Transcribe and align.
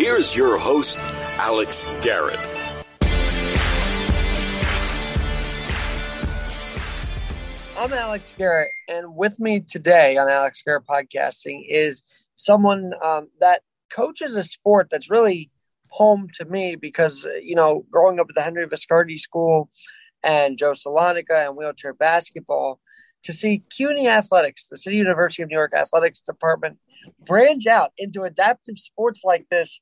Here's 0.00 0.34
your 0.34 0.56
host, 0.56 0.98
Alex 1.38 1.84
Garrett. 2.00 2.40
I'm 7.76 7.92
Alex 7.92 8.32
Garrett, 8.38 8.70
and 8.88 9.14
with 9.14 9.38
me 9.38 9.60
today 9.60 10.16
on 10.16 10.26
Alex 10.26 10.62
Garrett 10.64 10.86
Podcasting 10.86 11.66
is 11.68 12.02
someone 12.36 12.94
um, 13.04 13.28
that 13.40 13.60
coaches 13.92 14.36
a 14.36 14.42
sport 14.42 14.88
that's 14.90 15.10
really 15.10 15.50
home 15.90 16.28
to 16.36 16.46
me 16.46 16.76
because, 16.76 17.26
you 17.42 17.54
know, 17.54 17.84
growing 17.90 18.18
up 18.18 18.28
at 18.30 18.34
the 18.34 18.40
Henry 18.40 18.66
Viscardi 18.66 19.18
School 19.18 19.68
and 20.22 20.56
Joe 20.56 20.72
Salonica 20.72 21.46
and 21.46 21.58
wheelchair 21.58 21.92
basketball, 21.92 22.80
to 23.24 23.34
see 23.34 23.64
CUNY 23.76 24.08
Athletics, 24.08 24.68
the 24.68 24.78
City 24.78 24.96
University 24.96 25.42
of 25.42 25.50
New 25.50 25.56
York 25.56 25.74
Athletics 25.74 26.22
Department, 26.22 26.78
branch 27.26 27.66
out 27.66 27.92
into 27.98 28.22
adaptive 28.22 28.78
sports 28.78 29.22
like 29.24 29.46
this 29.50 29.78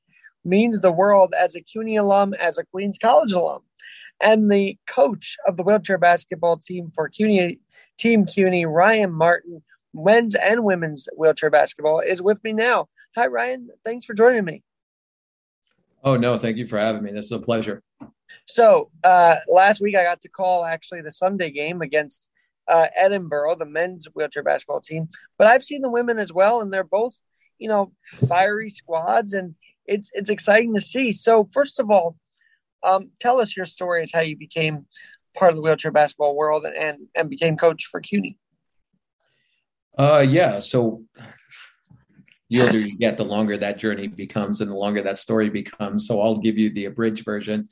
means 0.49 0.81
the 0.81 0.91
world 0.91 1.35
as 1.39 1.55
a 1.55 1.61
CUNY 1.61 1.97
alum, 1.97 2.35
as 2.35 2.59
a 2.59 2.65
Queens 2.65 2.99
College 3.01 3.33
alum. 3.33 3.63
And 4.21 4.51
the 4.51 4.77
coach 4.87 5.37
of 5.47 5.57
the 5.57 5.63
wheelchair 5.63 5.99
basketball 5.99 6.57
team 6.57 6.91
for 6.95 7.09
CUNY, 7.09 7.61
Team 7.99 8.27
CUNY, 8.27 8.65
Ryan 8.65 9.13
Martin, 9.13 9.63
men's 9.95 10.35
and 10.35 10.65
women's 10.65 11.09
wheelchair 11.17 11.51
basketball, 11.51 12.01
is 12.01 12.23
with 12.23 12.43
me 12.43 12.53
now. 12.53 12.89
Hi, 13.17 13.27
Ryan. 13.27 13.69
Thanks 13.85 14.05
for 14.05 14.15
joining 14.15 14.45
me. 14.45 14.63
Oh, 16.05 16.17
no, 16.17 16.39
thank 16.39 16.57
you 16.57 16.67
for 16.67 16.79
having 16.79 17.03
me. 17.03 17.13
This 17.13 17.27
is 17.27 17.33
a 17.33 17.39
pleasure. 17.39 17.83
So, 18.47 18.91
uh, 19.03 19.37
last 19.49 19.81
week 19.81 19.97
I 19.97 20.05
got 20.05 20.21
to 20.23 20.29
call 20.29 20.65
actually 20.65 21.03
the 21.03 21.11
Sunday 21.11 21.51
game 21.51 21.83
against 21.83 22.29
uh, 22.69 22.87
Edinboro, 23.01 23.59
the 23.59 23.65
men's 23.65 24.07
wheelchair 24.15 24.43
basketball 24.43 24.81
team, 24.81 25.09
but 25.39 25.47
I've 25.47 25.65
seen 25.65 25.83
the 25.83 25.91
women 25.91 26.19
as 26.19 26.33
well, 26.33 26.61
and 26.61 26.73
they're 26.73 26.85
both, 26.85 27.15
you 27.59 27.69
know, 27.69 27.93
fiery 28.29 28.71
squads, 28.71 29.33
and 29.33 29.55
it's 29.89 30.11
it's 30.13 30.31
exciting 30.31 30.75
to 30.75 30.81
see. 30.81 31.13
So, 31.13 31.49
first 31.53 31.81
of 31.81 31.91
all, 31.91 32.17
um, 32.85 33.11
tell 33.19 33.41
us 33.41 33.57
your 33.57 33.67
story 33.67 34.03
as 34.03 34.13
how 34.13 34.21
you 34.21 34.37
became 34.37 34.87
part 35.35 35.51
of 35.51 35.57
the 35.57 35.63
wheelchair 35.63 35.91
basketball 35.91 36.37
world 36.37 36.65
and 36.65 37.09
and, 37.15 37.31
became 37.31 37.57
coach 37.57 37.87
for 37.87 38.01
CUNY. 38.01 38.37
Uh, 39.99 40.25
yeah. 40.29 40.61
So 40.61 41.03
the 42.51 42.63
older 42.63 42.79
you 42.79 42.97
get, 42.99 43.17
the 43.17 43.25
longer 43.25 43.57
that 43.59 43.79
journey 43.79 44.07
becomes, 44.07 44.61
and 44.61 44.71
the 44.71 44.77
longer 44.77 45.03
that 45.03 45.19
story 45.19 45.51
becomes. 45.51 46.07
So 46.07 46.21
I'll 46.21 46.37
give 46.37 46.57
you 46.57 46.73
the 46.73 46.87
abridged 46.87 47.25
version. 47.25 47.69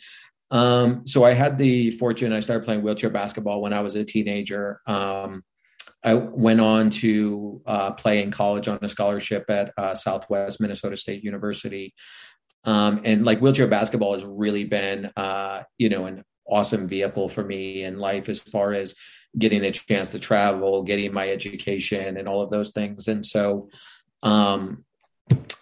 Um, 0.51 1.07
so 1.07 1.25
I 1.25 1.35
had 1.35 1.59
the 1.59 1.93
fortune. 1.93 2.33
I 2.33 2.41
started 2.41 2.65
playing 2.65 2.83
wheelchair 2.83 3.11
basketball 3.11 3.63
when 3.63 3.73
I 3.73 3.81
was 3.81 3.97
a 3.97 4.05
teenager. 4.05 4.81
Um, 4.87 5.45
I 6.07 6.15
went 6.15 6.61
on 6.61 6.91
to 6.91 7.61
uh, 7.67 7.91
play 7.91 8.23
in 8.23 8.31
college 8.31 8.69
on 8.69 8.79
a 8.81 8.89
scholarship 8.89 9.51
at 9.51 9.73
uh, 9.77 9.95
Southwest 9.95 10.61
Minnesota 10.61 10.97
State 10.97 11.25
University. 11.25 11.95
Um, 12.63 13.01
and 13.05 13.25
like 13.25 13.41
wheelchair 13.41 13.67
basketball 13.67 14.13
has 14.15 14.25
really 14.25 14.65
been, 14.65 15.11
uh, 15.17 15.65
you 15.79 15.89
know, 15.89 16.07
an 16.07 16.25
awesome 16.49 16.87
vehicle 16.87 17.29
for 17.29 17.43
me 17.43 17.83
in 17.83 17.99
life 17.99 18.29
as 18.29 18.41
far 18.41 18.73
as 18.73 18.95
getting 19.37 19.65
a 19.65 19.73
chance 19.73 20.13
to 20.13 20.21
travel, 20.21 20.85
getting 20.85 21.13
my 21.13 21.29
education, 21.29 22.17
and 22.17 22.29
all 22.29 22.41
of 22.41 22.51
those 22.51 22.71
things. 22.71 23.09
And 23.09 23.27
so 23.27 23.69
um, 24.23 24.85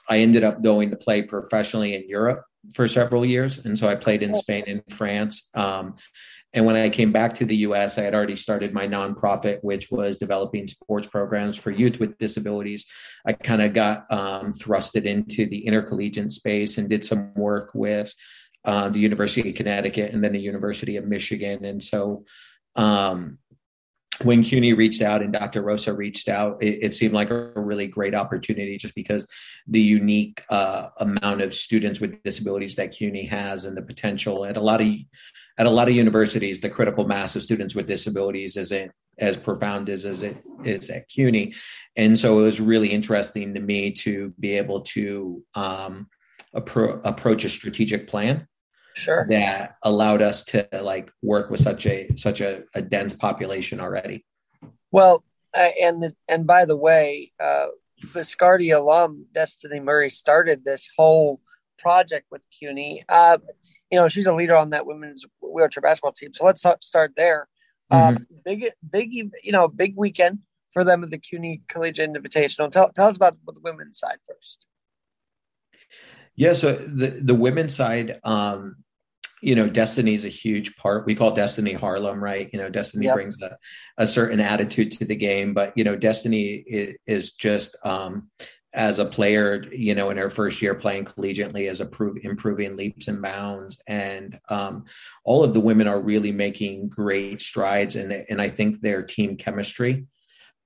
I 0.09 0.19
ended 0.19 0.45
up 0.45 0.63
going 0.63 0.91
to 0.91 0.97
play 0.97 1.23
professionally 1.23 1.95
in 1.95 2.07
Europe 2.07 2.45
for 2.75 2.87
several 2.87 3.25
years. 3.25 3.65
And 3.65 3.79
so 3.79 3.89
I 3.89 3.95
played 3.95 4.23
in 4.23 4.35
Spain 4.35 4.65
and 4.67 4.83
France. 4.91 5.49
Um, 5.55 5.97
and 6.55 6.65
when 6.65 6.77
I 6.77 6.89
came 6.89 7.11
back 7.11 7.35
to 7.35 7.45
the 7.45 7.57
US, 7.57 7.99
I 7.99 8.03
had 8.03 8.15
already 8.15 8.37
started 8.37 8.73
my 8.73 8.87
nonprofit, 8.87 9.59
which 9.63 9.91
was 9.91 10.19
developing 10.19 10.69
sports 10.69 11.09
programs 11.09 11.57
for 11.57 11.73
youth 11.73 11.99
with 11.99 12.17
disabilities. 12.19 12.87
I 13.27 13.33
kind 13.33 13.61
of 13.61 13.75
got 13.75 14.11
um, 14.11 14.53
thrusted 14.53 15.05
into 15.05 15.47
the 15.47 15.67
intercollegiate 15.67 16.31
space 16.31 16.79
and 16.79 16.89
did 16.89 17.05
some 17.05 17.35
work 17.35 17.71
with 17.75 18.13
uh, 18.65 18.89
the 18.89 19.01
University 19.01 19.51
of 19.51 19.57
Connecticut 19.57 20.15
and 20.15 20.23
then 20.23 20.33
the 20.33 20.41
University 20.41 20.97
of 20.97 21.07
Michigan. 21.07 21.65
And 21.65 21.83
so 21.83 22.25
um, 22.77 23.39
when 24.23 24.45
CUNY 24.45 24.75
reached 24.75 25.03
out 25.03 25.23
and 25.23 25.33
Dr. 25.33 25.63
Rosa 25.63 25.93
reached 25.93 26.29
out, 26.29 26.63
it, 26.63 26.79
it, 26.83 26.95
seemed 26.95 27.15
like 27.15 27.31
a 27.31 27.53
really 27.57 27.89
great 27.89 28.15
opportunity 28.15 28.79
just 28.79 28.95
because 28.95 29.29
the 29.67 29.81
unique 29.81 30.43
uh, 30.51 30.89
amount 30.99 31.41
of 31.41 31.53
students 31.53 32.01
with 32.01 32.23
disabilities 32.23 32.77
that 32.77 32.93
CUNY 32.93 33.27
has 33.27 33.65
and 33.65 33.77
the 33.77 33.83
potential 33.83 34.45
at 34.45 34.57
a 34.57 34.61
lot 34.61 34.81
of 34.81 34.89
at 35.57 35.67
a 35.67 35.71
lot 35.71 35.89
of 35.89 35.95
universities, 35.95 36.61
the 36.61 36.71
critical 36.71 37.07
mass 37.07 37.37
of 37.37 37.43
students 37.43 37.75
with 37.75 37.87
disabilities 37.87 38.57
isn't 38.57 38.91
as 39.19 39.37
profound 39.37 39.89
as, 39.89 40.05
as 40.05 40.23
it 40.23 40.37
is 40.65 40.91
at 40.91 41.09
CUNY. 41.09 41.55
And 41.97 42.19
so 42.19 42.41
it 42.41 42.43
was 42.43 42.61
really 42.61 42.89
interesting 42.89 43.55
to 43.55 43.61
me 43.61 43.93
to 43.93 44.35
be 44.41 44.57
able 44.57 44.81
to 44.81 45.45
um, 45.55 46.09
appro- 46.55 47.01
approach 47.05 47.45
a 47.45 47.51
strategic 47.51 48.09
plan 48.09 48.49
sure 48.95 49.27
that 49.29 49.77
allowed 49.83 50.23
us 50.23 50.45
to 50.45 50.69
like 50.73 51.11
work 51.21 51.51
with 51.51 51.61
such 51.61 51.85
a 51.85 52.09
such 52.17 52.41
a, 52.41 52.63
a 52.75 52.81
dense 52.81 53.13
population 53.13 53.81
already 53.81 54.25
well 54.93 55.25
uh, 55.53 55.71
and 55.83 56.01
the, 56.01 56.15
and 56.29 56.47
by 56.47 56.65
the 56.65 56.77
way 56.77 57.33
uh 57.41 57.67
Viscardi 58.05 58.77
alum 58.77 59.27
Destiny 59.33 59.81
Murray 59.81 60.11
started 60.11 60.65
this 60.65 60.89
whole 60.97 61.41
project 61.79 62.27
with 62.31 62.45
CUNY. 62.59 63.05
Uh, 63.09 63.39
you 63.91 63.99
know, 63.99 64.09
she's 64.09 64.27
a 64.27 64.35
leader 64.35 64.57
on 64.57 64.71
that 64.71 64.87
women's 64.87 65.25
wheelchair 65.41 65.81
basketball 65.81 66.13
team. 66.13 66.33
So 66.33 66.45
let's 66.45 66.65
start 66.81 67.13
there. 67.17 67.49
Um, 67.91 68.15
mm-hmm. 68.17 68.23
big, 68.45 68.71
big, 68.91 69.13
you 69.13 69.53
know, 69.53 69.69
big 69.69 69.95
weekend 69.97 70.41
for 70.73 70.85
them 70.85 71.05
at 71.05 71.11
the 71.11 71.19
CUNY 71.19 71.63
Collegiate 71.69 72.11
Invitational. 72.11 72.71
Tell, 72.71 72.91
tell 72.91 73.09
us 73.09 73.17
about 73.17 73.37
the 73.47 73.61
women's 73.63 73.99
side 73.99 74.19
first. 74.29 74.67
Yeah, 76.37 76.53
so 76.53 76.75
the 76.75 77.21
the 77.23 77.35
women's 77.35 77.77
side, 77.77 78.19
um, 78.25 78.77
you 79.41 79.55
know, 79.55 79.69
Destiny 79.69 80.15
is 80.15 80.25
a 80.25 80.29
huge 80.29 80.75
part. 80.77 81.07
We 81.07 81.15
call 81.15 81.33
Destiny 81.33 81.75
Harlem, 81.75 82.23
right? 82.23 82.51
You 82.53 82.59
know, 82.59 82.69
Destiny 82.69 83.07
yep. 83.07 83.15
brings 83.15 83.41
a, 83.41 83.57
a 83.99 84.07
certain 84.07 84.41
attitude 84.41 84.91
to 84.93 85.05
the 85.05 85.15
game, 85.15 85.55
but 85.55 85.73
you 85.77 85.85
know, 85.85 85.95
Destiny 85.95 86.65
is, 86.67 86.97
is 87.07 87.33
just 87.35 87.77
um, 87.85 88.31
as 88.75 88.99
a 88.99 89.05
player, 89.05 89.65
you 89.73 89.95
know, 89.95 90.11
in 90.11 90.17
her 90.17 90.31
first 90.31 90.61
year 90.61 90.75
playing 90.75 91.05
collegiately, 91.05 91.71
as 91.71 91.81
improve, 91.81 92.19
improving 92.23 92.77
leaps 92.77 93.09
and 93.09 93.23
bounds, 93.23 93.81
and 93.87 94.39
um, 94.49 94.85
all 95.25 95.45
of 95.45 95.55
the 95.55 95.61
women 95.61 95.87
are 95.87 96.01
really 96.01 96.33
making 96.33 96.89
great 96.89 97.41
strides, 97.41 97.97
and 97.97 98.13
and 98.13 98.41
I 98.41 98.51
think 98.51 98.81
their 98.81 99.03
team 99.03 99.37
chemistry, 99.37 100.07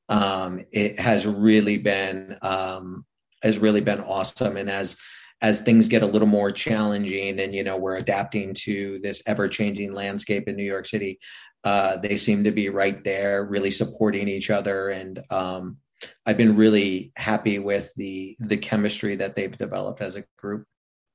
um, 0.09 0.65
it 0.73 0.99
has 0.99 1.27
really 1.27 1.77
been 1.77 2.37
um, 2.43 3.05
has 3.43 3.59
really 3.59 3.83
been 3.83 4.01
awesome, 4.01 4.57
and 4.57 4.71
as 4.71 4.97
as 5.41 5.61
things 5.61 5.87
get 5.87 6.03
a 6.03 6.07
little 6.07 6.27
more 6.27 6.51
challenging 6.51 7.39
and 7.39 7.55
you 7.55 7.63
know 7.63 7.77
we're 7.77 7.95
adapting 7.95 8.55
to 8.55 8.99
this 9.05 9.23
ever 9.25 9.49
changing 9.49 9.93
landscape 9.93 10.49
in 10.49 10.57
new 10.57 10.65
york 10.65 10.85
city 10.85 11.17
uh, 11.65 11.97
they 11.97 12.17
seem 12.17 12.45
to 12.45 12.51
be 12.51 12.69
right 12.69 13.03
there 13.05 13.45
really 13.45 13.71
supporting 13.71 14.29
each 14.29 14.51
other. 14.51 14.91
And 14.91 15.23
um, 15.31 15.79
i've 16.27 16.37
been 16.37 16.57
really 16.57 17.13
happy 17.17 17.59
with 17.59 17.93
the 17.97 18.37
the 18.41 18.57
chemistry 18.57 19.17
that 19.17 19.35
they've 19.35 19.57
developed 19.57 20.01
as 20.01 20.17
a 20.17 20.25
group. 20.37 20.65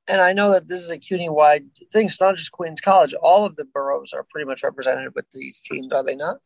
And 0.07 0.19
i 0.21 0.33
know 0.33 0.51
that 0.51 0.67
this 0.67 0.83
is 0.83 0.89
a 0.89 0.97
cuny 0.97 1.29
wide 1.29 1.65
thing. 1.91 2.07
It's 2.07 2.19
not 2.19 2.35
just 2.35 2.51
queens 2.51 2.81
college. 2.81 3.13
All 3.13 3.45
of 3.45 3.55
the 3.55 3.65
boroughs 3.65 4.13
are 4.13 4.25
pretty 4.29 4.47
much 4.47 4.63
represented 4.63 5.13
with 5.15 5.25
these 5.31 5.61
teams 5.61 5.91
are 5.93 6.03
they 6.03 6.15
not? 6.15 6.37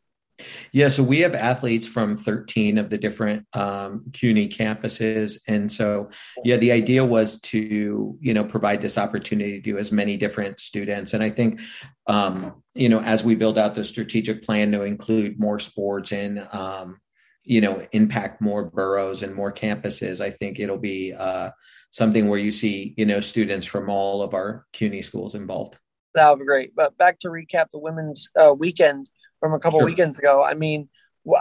Yeah, 0.71 0.89
so 0.89 1.01
we 1.01 1.19
have 1.21 1.33
athletes 1.33 1.87
from 1.87 2.15
13 2.15 2.77
of 2.77 2.89
the 2.89 2.97
different 2.97 3.45
um, 3.53 4.05
CUNY 4.13 4.49
campuses, 4.49 5.39
and 5.47 5.71
so 5.71 6.09
yeah, 6.43 6.57
the 6.57 6.71
idea 6.71 7.03
was 7.03 7.41
to 7.41 8.17
you 8.19 8.33
know 8.33 8.43
provide 8.43 8.81
this 8.81 8.97
opportunity 8.97 9.59
to 9.61 9.77
as 9.79 9.91
many 9.91 10.15
different 10.15 10.59
students, 10.59 11.13
and 11.13 11.23
I 11.23 11.31
think 11.31 11.61
um, 12.05 12.61
you 12.75 12.89
know 12.89 13.01
as 13.01 13.23
we 13.23 13.33
build 13.35 13.57
out 13.57 13.73
the 13.73 13.83
strategic 13.83 14.43
plan 14.43 14.71
to 14.73 14.83
include 14.83 15.39
more 15.39 15.59
sports 15.59 16.11
and 16.11 16.47
um, 16.51 16.99
you 17.47 17.61
know 17.61 17.81
impact 17.93 18.41
more 18.41 18.65
boroughs 18.65 19.23
and 19.23 19.33
more 19.33 19.51
campuses, 19.51 20.19
I 20.19 20.31
think 20.31 20.59
it'll 20.59 20.77
be 20.77 21.13
uh, 21.13 21.51
something 21.91 22.27
where 22.27 22.39
you 22.39 22.51
see 22.51 22.93
you 22.97 23.05
know 23.05 23.21
students 23.21 23.65
from 23.65 23.89
all 23.89 24.21
of 24.21 24.33
our 24.33 24.65
CUNY 24.73 25.01
schools 25.01 25.33
involved. 25.33 25.77
That 26.13 26.29
would 26.29 26.39
be 26.39 26.45
great. 26.45 26.75
But 26.75 26.97
back 26.97 27.19
to 27.19 27.29
recap 27.29 27.69
the 27.69 27.79
women's 27.79 28.29
uh, 28.39 28.53
weekend 28.53 29.09
from 29.39 29.53
a 29.53 29.59
couple 29.59 29.79
sure. 29.79 29.85
weekends 29.85 30.19
ago. 30.19 30.43
I 30.43 30.55
mean, 30.55 30.89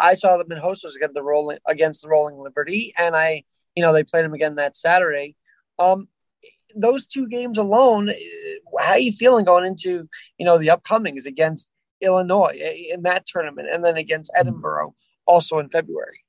I 0.01 0.15
saw 0.15 0.37
them 0.37 0.53
in 0.53 0.59
Hostos 0.59 0.95
against 0.95 1.15
the 1.15 1.23
rolling 1.23 1.59
against 1.67 2.03
the 2.03 2.09
Rolling 2.09 2.39
Liberty, 2.39 2.95
and 2.97 3.17
I, 3.17 3.43
you 3.75 3.83
know, 3.83 3.93
they 3.93 4.05
played 4.05 4.25
them 4.25 4.35
again 4.35 4.55
that 4.57 4.77
Saturday. 4.77 5.35
Um, 5.79 6.09
those 6.75 7.07
two 7.07 7.27
games 7.27 7.59
alone, 7.59 8.13
how 8.79 8.93
are 8.93 8.99
you 8.99 9.13
feeling 9.13 9.45
going 9.45 9.65
into 9.65 10.09
you 10.39 10.47
know 10.47 10.59
the 10.59 10.69
upcomings 10.69 11.27
against 11.27 11.69
Illinois 12.01 12.57
in 12.93 13.03
that 13.03 13.27
tournament, 13.27 13.69
and 13.73 13.85
then 13.85 13.97
against 13.97 14.31
mm-hmm. 14.33 14.49
Also 15.27 15.59
in 15.59 15.69
February? 15.69 16.21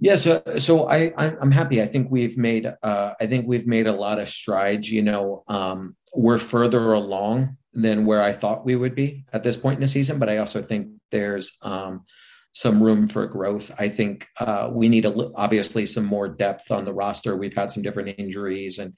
Yeah, 0.00 0.14
so 0.16 0.42
so 0.58 0.88
I 0.88 1.12
I'm 1.16 1.50
happy. 1.50 1.82
I 1.82 1.86
think 1.86 2.08
we've 2.10 2.38
made 2.38 2.72
uh, 2.82 3.14
I 3.20 3.26
think 3.26 3.48
we've 3.48 3.66
made 3.66 3.88
a 3.88 3.92
lot 3.92 4.20
of 4.20 4.28
strides. 4.28 4.90
You 4.90 5.02
know, 5.02 5.42
um, 5.48 5.96
we're 6.14 6.38
further 6.38 6.92
along 6.92 7.56
than 7.72 8.06
where 8.06 8.22
I 8.22 8.32
thought 8.32 8.64
we 8.64 8.76
would 8.76 8.94
be 8.94 9.24
at 9.32 9.42
this 9.42 9.56
point 9.56 9.76
in 9.76 9.80
the 9.80 9.88
season. 9.88 10.18
But 10.18 10.28
I 10.28 10.38
also 10.38 10.62
think 10.62 10.88
there's 11.10 11.56
um, 11.62 12.04
some 12.52 12.80
room 12.82 13.08
for 13.08 13.26
growth. 13.26 13.72
I 13.76 13.88
think 13.88 14.28
uh, 14.38 14.70
we 14.72 14.88
need 14.88 15.04
a, 15.04 15.30
obviously 15.34 15.84
some 15.86 16.04
more 16.04 16.28
depth 16.28 16.70
on 16.70 16.84
the 16.84 16.94
roster. 16.94 17.36
We've 17.36 17.54
had 17.54 17.72
some 17.72 17.82
different 17.82 18.18
injuries, 18.18 18.78
and 18.78 18.94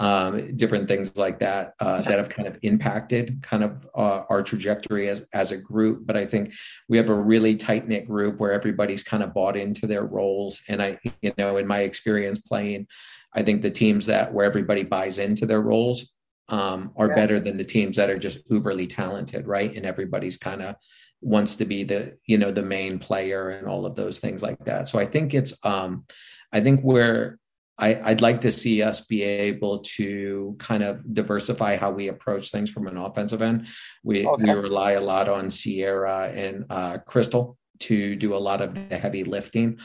um, 0.00 0.56
different 0.56 0.88
things 0.88 1.14
like 1.14 1.40
that 1.40 1.74
uh, 1.78 2.00
that 2.00 2.18
have 2.18 2.30
kind 2.30 2.48
of 2.48 2.56
impacted 2.62 3.42
kind 3.42 3.62
of 3.62 3.86
uh, 3.94 4.22
our 4.30 4.42
trajectory 4.42 5.10
as 5.10 5.26
as 5.34 5.52
a 5.52 5.58
group. 5.58 6.06
But 6.06 6.16
I 6.16 6.24
think 6.24 6.54
we 6.88 6.96
have 6.96 7.10
a 7.10 7.14
really 7.14 7.54
tight 7.56 7.86
knit 7.86 8.08
group 8.08 8.40
where 8.40 8.52
everybody's 8.52 9.02
kind 9.02 9.22
of 9.22 9.34
bought 9.34 9.58
into 9.58 9.86
their 9.86 10.04
roles. 10.04 10.62
And 10.68 10.82
I, 10.82 10.98
you 11.20 11.34
know, 11.36 11.58
in 11.58 11.66
my 11.66 11.80
experience 11.80 12.38
playing, 12.38 12.86
I 13.34 13.42
think 13.42 13.60
the 13.60 13.70
teams 13.70 14.06
that 14.06 14.32
where 14.32 14.46
everybody 14.46 14.84
buys 14.84 15.18
into 15.18 15.44
their 15.44 15.60
roles 15.60 16.14
um, 16.48 16.92
are 16.96 17.08
yeah. 17.08 17.14
better 17.14 17.38
than 17.38 17.58
the 17.58 17.64
teams 17.64 17.96
that 17.98 18.08
are 18.08 18.18
just 18.18 18.48
uberly 18.48 18.88
talented, 18.88 19.46
right? 19.46 19.74
And 19.76 19.84
everybody's 19.84 20.38
kind 20.38 20.62
of 20.62 20.76
wants 21.20 21.56
to 21.56 21.66
be 21.66 21.84
the 21.84 22.16
you 22.24 22.38
know 22.38 22.52
the 22.52 22.62
main 22.62 22.98
player 22.98 23.50
and 23.50 23.68
all 23.68 23.84
of 23.84 23.96
those 23.96 24.18
things 24.18 24.42
like 24.42 24.64
that. 24.64 24.88
So 24.88 24.98
I 24.98 25.04
think 25.04 25.34
it's 25.34 25.54
um, 25.62 26.06
I 26.54 26.62
think 26.62 26.82
we're 26.82 27.38
I, 27.80 28.10
would 28.10 28.20
like 28.20 28.42
to 28.42 28.52
see 28.52 28.82
us 28.82 29.06
be 29.06 29.22
able 29.22 29.80
to 29.96 30.54
kind 30.58 30.82
of 30.82 31.14
diversify 31.14 31.76
how 31.76 31.90
we 31.90 32.08
approach 32.08 32.50
things 32.50 32.70
from 32.70 32.86
an 32.86 32.96
offensive 32.96 33.40
end. 33.40 33.66
We 34.02 34.26
okay. 34.26 34.44
we 34.44 34.50
rely 34.50 34.92
a 34.92 35.00
lot 35.00 35.28
on 35.28 35.50
Sierra 35.50 36.28
and 36.28 36.66
uh, 36.68 36.98
Crystal 36.98 37.56
to 37.80 38.14
do 38.16 38.34
a 38.34 38.36
lot 38.36 38.60
of 38.60 38.74
the 38.74 38.98
heavy 38.98 39.24
lifting. 39.24 39.78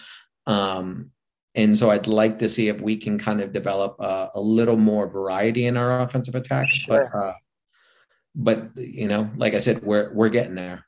Um, 0.45 1.12
and 1.56 1.77
so 1.77 1.89
I'd 1.89 2.07
like 2.07 2.39
to 2.39 2.50
see 2.50 2.68
if 2.68 2.81
we 2.81 2.97
can 2.97 3.18
kind 3.18 3.39
of 3.39 3.53
develop 3.53 3.95
a, 4.00 4.31
a 4.36 4.41
little 4.41 4.75
more 4.75 5.07
variety 5.07 5.65
in 5.65 5.77
our 5.77 6.01
offensive 6.01 6.36
attack. 6.36 6.68
Sure. 6.69 7.09
But 7.13 7.18
uh, 7.18 7.33
but 8.36 8.77
you 8.77 9.07
know, 9.07 9.30
like 9.38 9.53
I 9.53 9.59
said, 9.59 9.83
we're 9.83 10.13
we're 10.13 10.30
getting 10.30 10.56
there. 10.56 10.86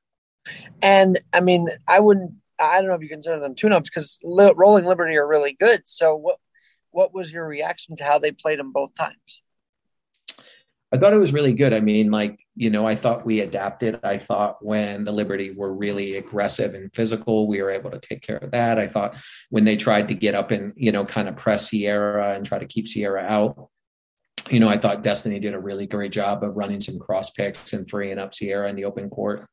And 0.81 1.19
I 1.31 1.39
mean, 1.39 1.67
I 1.87 2.01
wouldn't. 2.01 2.33
I 2.59 2.79
don't 2.79 2.89
know 2.89 2.95
if 2.95 3.01
you 3.03 3.09
consider 3.09 3.39
them 3.39 3.53
tune-ups 3.53 3.89
because 3.89 4.17
li- 4.23 4.53
Rolling 4.55 4.85
Liberty 4.85 5.15
are 5.15 5.27
really 5.27 5.55
good. 5.59 5.83
So 5.85 6.15
what 6.15 6.37
what 6.97 7.13
was 7.13 7.31
your 7.31 7.45
reaction 7.45 7.95
to 7.95 8.03
how 8.03 8.17
they 8.17 8.31
played 8.31 8.57
them 8.57 8.71
both 8.71 8.95
times? 8.95 9.43
I 10.91 10.97
thought 10.97 11.13
it 11.13 11.19
was 11.19 11.31
really 11.31 11.53
good. 11.53 11.71
I 11.71 11.79
mean, 11.79 12.09
like, 12.09 12.39
you 12.55 12.71
know, 12.71 12.87
I 12.87 12.95
thought 12.95 13.23
we 13.23 13.41
adapted. 13.41 13.99
I 14.03 14.17
thought 14.17 14.65
when 14.65 15.03
the 15.03 15.11
Liberty 15.11 15.51
were 15.51 15.71
really 15.71 16.17
aggressive 16.17 16.73
and 16.73 16.91
physical, 16.95 17.47
we 17.47 17.61
were 17.61 17.69
able 17.69 17.91
to 17.91 17.99
take 17.99 18.23
care 18.23 18.37
of 18.37 18.49
that. 18.49 18.79
I 18.79 18.87
thought 18.87 19.13
when 19.51 19.63
they 19.63 19.77
tried 19.77 20.07
to 20.07 20.15
get 20.15 20.33
up 20.33 20.49
and, 20.49 20.73
you 20.75 20.91
know, 20.91 21.05
kind 21.05 21.29
of 21.29 21.35
press 21.35 21.69
Sierra 21.69 22.33
and 22.33 22.43
try 22.43 22.57
to 22.57 22.65
keep 22.65 22.87
Sierra 22.87 23.21
out, 23.21 23.69
you 24.49 24.59
know, 24.59 24.69
I 24.69 24.79
thought 24.79 25.03
Destiny 25.03 25.39
did 25.39 25.53
a 25.53 25.59
really 25.59 25.85
great 25.85 26.11
job 26.11 26.43
of 26.43 26.55
running 26.55 26.81
some 26.81 26.97
cross 26.97 27.29
picks 27.29 27.73
and 27.73 27.87
freeing 27.87 28.17
up 28.17 28.33
Sierra 28.33 28.69
in 28.69 28.75
the 28.75 28.85
open 28.85 29.11
court. 29.11 29.45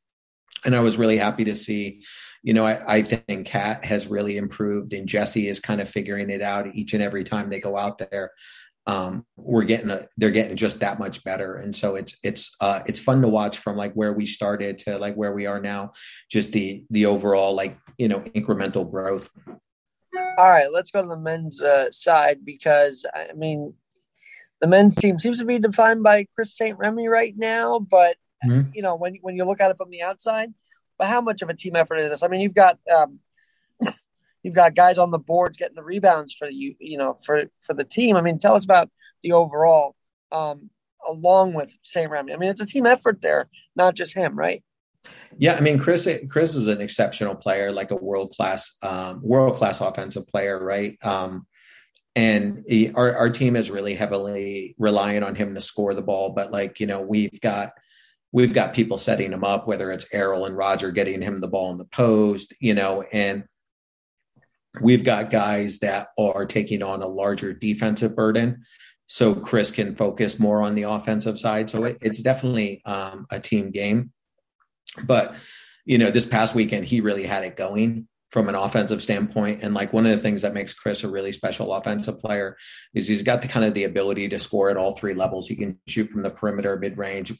And 0.64 0.74
I 0.74 0.80
was 0.80 0.96
really 0.96 1.18
happy 1.18 1.44
to 1.44 1.56
see, 1.56 2.04
you 2.44 2.52
know, 2.52 2.66
I, 2.66 2.96
I 2.96 3.02
think 3.02 3.46
Kat 3.46 3.86
has 3.86 4.06
really 4.06 4.36
improved 4.36 4.92
and 4.92 5.08
Jesse 5.08 5.48
is 5.48 5.60
kind 5.60 5.80
of 5.80 5.88
figuring 5.88 6.28
it 6.28 6.42
out 6.42 6.74
each 6.74 6.92
and 6.92 7.02
every 7.02 7.24
time 7.24 7.48
they 7.48 7.58
go 7.58 7.76
out 7.76 7.98
there. 7.98 8.32
Um, 8.86 9.24
we're 9.34 9.64
getting 9.64 9.88
a, 9.88 10.06
they're 10.18 10.30
getting 10.30 10.58
just 10.58 10.80
that 10.80 10.98
much 10.98 11.24
better. 11.24 11.56
And 11.56 11.74
so 11.74 11.96
it's 11.96 12.18
it's 12.22 12.54
uh 12.60 12.80
it's 12.84 13.00
fun 13.00 13.22
to 13.22 13.28
watch 13.28 13.56
from 13.56 13.78
like 13.78 13.94
where 13.94 14.12
we 14.12 14.26
started 14.26 14.76
to 14.80 14.98
like 14.98 15.14
where 15.14 15.32
we 15.32 15.46
are 15.46 15.58
now 15.58 15.94
just 16.30 16.52
the 16.52 16.84
the 16.90 17.06
overall 17.06 17.54
like 17.54 17.78
you 17.96 18.08
know 18.08 18.20
incremental 18.20 18.88
growth. 18.88 19.30
All 20.36 20.50
right 20.50 20.70
let's 20.70 20.90
go 20.90 21.00
to 21.00 21.08
the 21.08 21.16
men's 21.16 21.62
uh, 21.62 21.90
side 21.92 22.44
because 22.44 23.06
i 23.14 23.32
mean 23.34 23.72
the 24.60 24.66
men's 24.66 24.96
team 24.96 25.18
seems 25.18 25.38
to 25.38 25.44
be 25.44 25.60
defined 25.60 26.02
by 26.02 26.26
chris 26.34 26.56
st 26.56 26.76
remy 26.76 27.06
right 27.06 27.34
now 27.36 27.78
but 27.78 28.16
mm-hmm. 28.44 28.68
you 28.74 28.82
know 28.82 28.96
when, 28.96 29.16
when 29.22 29.36
you 29.36 29.44
look 29.44 29.60
at 29.60 29.70
it 29.70 29.76
from 29.76 29.90
the 29.90 30.02
outside 30.02 30.52
but 30.98 31.08
how 31.08 31.20
much 31.20 31.42
of 31.42 31.48
a 31.48 31.54
team 31.54 31.76
effort 31.76 31.96
is 31.96 32.10
this 32.10 32.22
i 32.22 32.28
mean 32.28 32.40
you've 32.40 32.54
got 32.54 32.78
um, 32.94 33.18
you've 34.44 34.54
got 34.54 34.76
guys 34.76 34.98
on 34.98 35.10
the 35.10 35.18
boards 35.18 35.56
getting 35.56 35.74
the 35.74 35.82
rebounds 35.82 36.32
for 36.32 36.48
you, 36.48 36.76
you 36.78 36.98
know, 36.98 37.16
for 37.24 37.44
for 37.62 37.74
the 37.74 37.84
team. 37.84 38.14
I 38.16 38.20
mean, 38.20 38.38
tell 38.38 38.54
us 38.54 38.64
about 38.64 38.90
the 39.22 39.32
overall, 39.32 39.96
um, 40.30 40.70
along 41.06 41.54
with 41.54 41.74
St. 41.82 42.08
Remy. 42.08 42.32
I 42.32 42.36
mean, 42.36 42.50
it's 42.50 42.60
a 42.60 42.66
team 42.66 42.86
effort 42.86 43.20
there, 43.22 43.48
not 43.74 43.96
just 43.96 44.14
him, 44.14 44.38
right? 44.38 44.62
Yeah, 45.36 45.54
I 45.54 45.60
mean, 45.60 45.78
Chris 45.78 46.08
Chris 46.28 46.54
is 46.54 46.68
an 46.68 46.80
exceptional 46.80 47.34
player, 47.34 47.72
like 47.72 47.90
a 47.90 47.96
world 47.96 48.32
class 48.36 48.76
um, 48.82 49.20
world 49.22 49.56
class 49.56 49.80
offensive 49.80 50.28
player, 50.28 50.62
right? 50.62 50.96
Um, 51.02 51.46
and 52.14 52.62
he, 52.68 52.92
our 52.92 53.16
our 53.16 53.30
team 53.30 53.56
is 53.56 53.70
really 53.70 53.96
heavily 53.96 54.76
relying 54.78 55.24
on 55.24 55.34
him 55.34 55.54
to 55.54 55.60
score 55.60 55.94
the 55.94 56.02
ball, 56.02 56.30
but 56.30 56.52
like 56.52 56.78
you 56.78 56.86
know, 56.86 57.00
we've 57.00 57.40
got 57.40 57.72
we've 58.34 58.52
got 58.52 58.74
people 58.74 58.98
setting 58.98 59.32
him 59.32 59.44
up, 59.44 59.68
whether 59.68 59.92
it's 59.92 60.12
Errol 60.12 60.44
and 60.44 60.56
Roger 60.56 60.90
getting 60.90 61.22
him 61.22 61.40
the 61.40 61.46
ball 61.46 61.70
in 61.70 61.78
the 61.78 61.84
post, 61.84 62.52
you 62.58 62.74
know, 62.74 63.02
and 63.12 63.44
we've 64.82 65.04
got 65.04 65.30
guys 65.30 65.78
that 65.78 66.08
are 66.18 66.44
taking 66.44 66.82
on 66.82 67.00
a 67.00 67.06
larger 67.06 67.52
defensive 67.52 68.16
burden. 68.16 68.64
So 69.06 69.36
chris 69.36 69.70
can 69.70 69.94
focus 69.94 70.40
more 70.40 70.62
on 70.62 70.74
the 70.74 70.82
offensive 70.82 71.38
side. 71.38 71.70
So 71.70 71.84
it, 71.84 71.98
it's 72.00 72.20
definitely 72.22 72.82
um, 72.84 73.26
a 73.30 73.38
team 73.38 73.70
game. 73.70 74.12
But 75.04 75.36
you 75.84 75.98
know 75.98 76.10
this 76.10 76.26
past 76.26 76.56
weekend 76.56 76.86
he 76.86 77.00
really 77.00 77.24
had 77.24 77.44
it 77.44 77.56
going 77.56 78.08
from 78.32 78.48
an 78.48 78.56
offensive 78.56 79.00
standpoint. 79.00 79.62
And 79.62 79.74
like 79.74 79.92
one 79.92 80.06
of 80.06 80.16
the 80.16 80.22
things 80.22 80.42
that 80.42 80.54
makes 80.54 80.74
chris 80.74 81.04
a 81.04 81.08
really 81.08 81.30
special 81.30 81.72
offensive 81.72 82.18
player 82.18 82.56
is 82.94 83.06
he's 83.06 83.22
got 83.22 83.42
the 83.42 83.48
kind 83.48 83.64
of 83.64 83.74
the 83.74 83.84
ability 83.84 84.28
to 84.30 84.40
score 84.40 84.70
at 84.70 84.76
all 84.76 84.96
three 84.96 85.14
levels. 85.14 85.46
He 85.46 85.54
can 85.54 85.78
shoot 85.86 86.10
from 86.10 86.22
the 86.22 86.30
perimeter 86.30 86.76
mid-range 86.76 87.32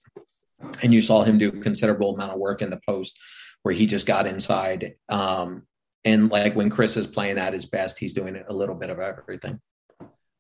and 0.83 0.93
you 0.93 1.01
saw 1.01 1.23
him 1.23 1.39
do 1.39 1.49
a 1.49 1.63
considerable 1.63 2.15
amount 2.15 2.33
of 2.33 2.39
work 2.39 2.63
in 2.63 2.71
the 2.71 2.81
post 2.87 3.19
where 3.63 3.75
he 3.75 3.87
just 3.87 4.07
got 4.07 4.27
inside 4.27 4.95
um, 5.09 5.67
and 6.05 6.31
like 6.31 6.55
when 6.55 6.71
Chris 6.71 6.97
is 6.97 7.07
playing 7.07 7.39
at 7.39 7.55
his 7.55 7.67
best, 7.67 7.99
he's 7.99 8.13
doing 8.13 8.43
a 8.47 8.53
little 8.53 8.75
bit 8.75 8.91
of 8.91 8.99
everything. 8.99 9.61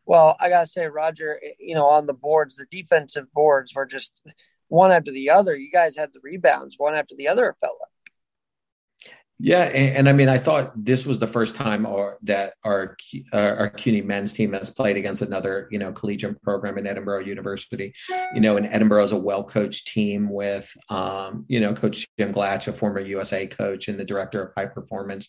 Well, 0.06 0.36
I 0.38 0.50
gotta 0.50 0.66
say, 0.66 0.86
Roger, 0.86 1.40
you 1.58 1.74
know, 1.74 1.86
on 1.86 2.06
the 2.06 2.12
boards, 2.12 2.56
the 2.56 2.66
defensive 2.70 3.32
boards 3.32 3.74
were 3.74 3.86
just 3.86 4.26
one 4.68 4.92
after 4.92 5.10
the 5.10 5.30
other. 5.30 5.56
You 5.56 5.70
guys 5.70 5.96
had 5.96 6.12
the 6.12 6.20
rebounds 6.22 6.74
one 6.76 6.94
after 6.94 7.14
the 7.16 7.28
other. 7.28 7.56
fella. 7.60 7.74
Yeah, 9.44 9.64
and, 9.64 9.96
and 9.96 10.08
I 10.08 10.14
mean, 10.14 10.30
I 10.30 10.38
thought 10.38 10.72
this 10.74 11.04
was 11.04 11.18
the 11.18 11.26
first 11.26 11.54
time 11.54 11.84
or 11.84 12.16
that 12.22 12.54
our 12.64 12.96
uh, 13.30 13.36
our 13.36 13.68
CUNY 13.68 14.00
men's 14.00 14.32
team 14.32 14.54
has 14.54 14.70
played 14.70 14.96
against 14.96 15.20
another, 15.20 15.68
you 15.70 15.78
know, 15.78 15.92
collegiate 15.92 16.40
program 16.40 16.78
in 16.78 16.84
Edinboro 16.84 17.26
University. 17.26 17.92
You 18.32 18.40
know, 18.40 18.56
and 18.56 18.66
Edinboro 18.66 19.04
is 19.04 19.12
a 19.12 19.18
well 19.18 19.44
coached 19.44 19.88
team 19.88 20.30
with, 20.30 20.74
um, 20.88 21.44
you 21.46 21.60
know, 21.60 21.74
Coach 21.74 22.08
Jim 22.18 22.32
Glatch, 22.32 22.68
a 22.68 22.72
former 22.72 23.00
USA 23.00 23.46
coach 23.46 23.88
and 23.88 24.00
the 24.00 24.04
director 24.06 24.42
of 24.42 24.54
high 24.56 24.64
performance 24.64 25.28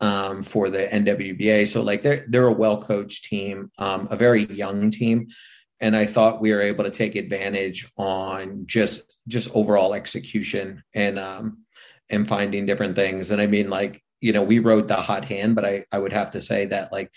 um, 0.00 0.42
for 0.42 0.70
the 0.70 0.86
NWBA. 0.86 1.68
So 1.68 1.82
like 1.82 2.02
they're 2.02 2.24
they're 2.26 2.46
a 2.46 2.52
well 2.52 2.82
coached 2.82 3.26
team, 3.26 3.70
um, 3.78 4.08
a 4.10 4.16
very 4.16 4.50
young 4.50 4.90
team, 4.90 5.28
and 5.80 5.94
I 5.94 6.06
thought 6.06 6.40
we 6.40 6.50
were 6.50 6.62
able 6.62 6.84
to 6.84 6.90
take 6.90 7.14
advantage 7.14 7.92
on 7.98 8.62
just 8.64 9.18
just 9.28 9.54
overall 9.54 9.92
execution 9.92 10.82
and 10.94 11.18
um, 11.18 11.63
and 12.10 12.28
finding 12.28 12.66
different 12.66 12.96
things. 12.96 13.30
And 13.30 13.40
I 13.40 13.46
mean 13.46 13.70
like 13.70 14.04
you 14.24 14.32
know, 14.32 14.42
we 14.42 14.58
wrote 14.58 14.88
the 14.88 14.96
hot 14.96 15.26
hand, 15.26 15.54
but 15.54 15.66
I, 15.66 15.84
I 15.92 15.98
would 15.98 16.14
have 16.14 16.30
to 16.30 16.40
say 16.40 16.64
that 16.68 16.90
like, 16.90 17.12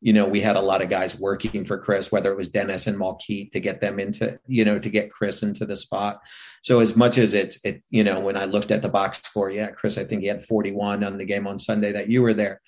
you 0.00 0.12
know, 0.12 0.28
we 0.28 0.40
had 0.40 0.54
a 0.54 0.60
lot 0.60 0.80
of 0.80 0.88
guys 0.88 1.18
working 1.18 1.64
for 1.64 1.76
Chris, 1.76 2.12
whether 2.12 2.30
it 2.30 2.36
was 2.36 2.50
Dennis 2.50 2.86
and 2.86 2.96
Malkeet 2.96 3.50
to 3.50 3.58
get 3.58 3.80
them 3.80 3.98
into, 3.98 4.38
you 4.46 4.64
know, 4.64 4.78
to 4.78 4.88
get 4.88 5.10
Chris 5.10 5.42
into 5.42 5.66
the 5.66 5.76
spot. 5.76 6.20
So 6.62 6.78
as 6.78 6.94
much 6.94 7.18
as 7.18 7.34
it's, 7.34 7.58
it, 7.64 7.82
you 7.90 8.04
know, 8.04 8.20
when 8.20 8.36
I 8.36 8.44
looked 8.44 8.70
at 8.70 8.80
the 8.80 8.88
box 8.88 9.20
score, 9.24 9.50
yeah, 9.50 9.70
Chris, 9.70 9.98
I 9.98 10.04
think 10.04 10.20
he 10.20 10.28
had 10.28 10.44
41 10.44 11.02
on 11.02 11.18
the 11.18 11.24
game 11.24 11.48
on 11.48 11.58
Sunday 11.58 11.90
that 11.94 12.08
you 12.08 12.22
were 12.22 12.34
there. 12.34 12.60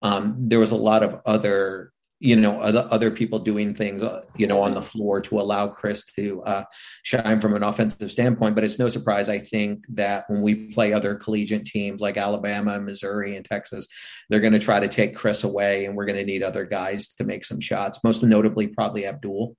Um, 0.00 0.36
there 0.38 0.60
was 0.60 0.70
a 0.70 0.76
lot 0.76 1.02
of 1.02 1.20
other 1.26 1.90
you 2.20 2.36
know 2.36 2.60
other, 2.60 2.86
other 2.90 3.10
people 3.10 3.38
doing 3.38 3.74
things 3.74 4.02
uh, 4.02 4.22
you 4.36 4.46
know 4.46 4.62
on 4.62 4.74
the 4.74 4.82
floor 4.82 5.22
to 5.22 5.40
allow 5.40 5.66
chris 5.66 6.04
to 6.04 6.42
uh, 6.42 6.64
shine 7.02 7.40
from 7.40 7.54
an 7.54 7.62
offensive 7.62 8.12
standpoint. 8.12 8.54
But 8.54 8.62
it's 8.62 8.78
no 8.78 8.88
surprise 8.88 9.28
i 9.28 9.38
think 9.38 9.86
that 9.88 10.24
when 10.28 10.42
we 10.42 10.72
play 10.72 10.92
other 10.92 11.14
collegiate 11.14 11.64
teams 11.64 12.00
like 12.00 12.18
alabama 12.18 12.74
and 12.74 12.84
missouri 12.84 13.36
and 13.36 13.44
texas 13.44 13.88
they're 14.28 14.40
going 14.40 14.52
to 14.52 14.58
try 14.58 14.78
to 14.78 14.88
take 14.88 15.16
chris 15.16 15.42
away 15.42 15.86
and 15.86 15.96
we're 15.96 16.06
going 16.06 16.18
to 16.18 16.24
need 16.24 16.42
other 16.42 16.66
guys 16.66 17.14
to 17.14 17.24
make 17.24 17.44
some 17.44 17.60
shots 17.60 18.04
most 18.04 18.22
notably 18.22 18.68
probably 18.68 19.06
abdul. 19.06 19.56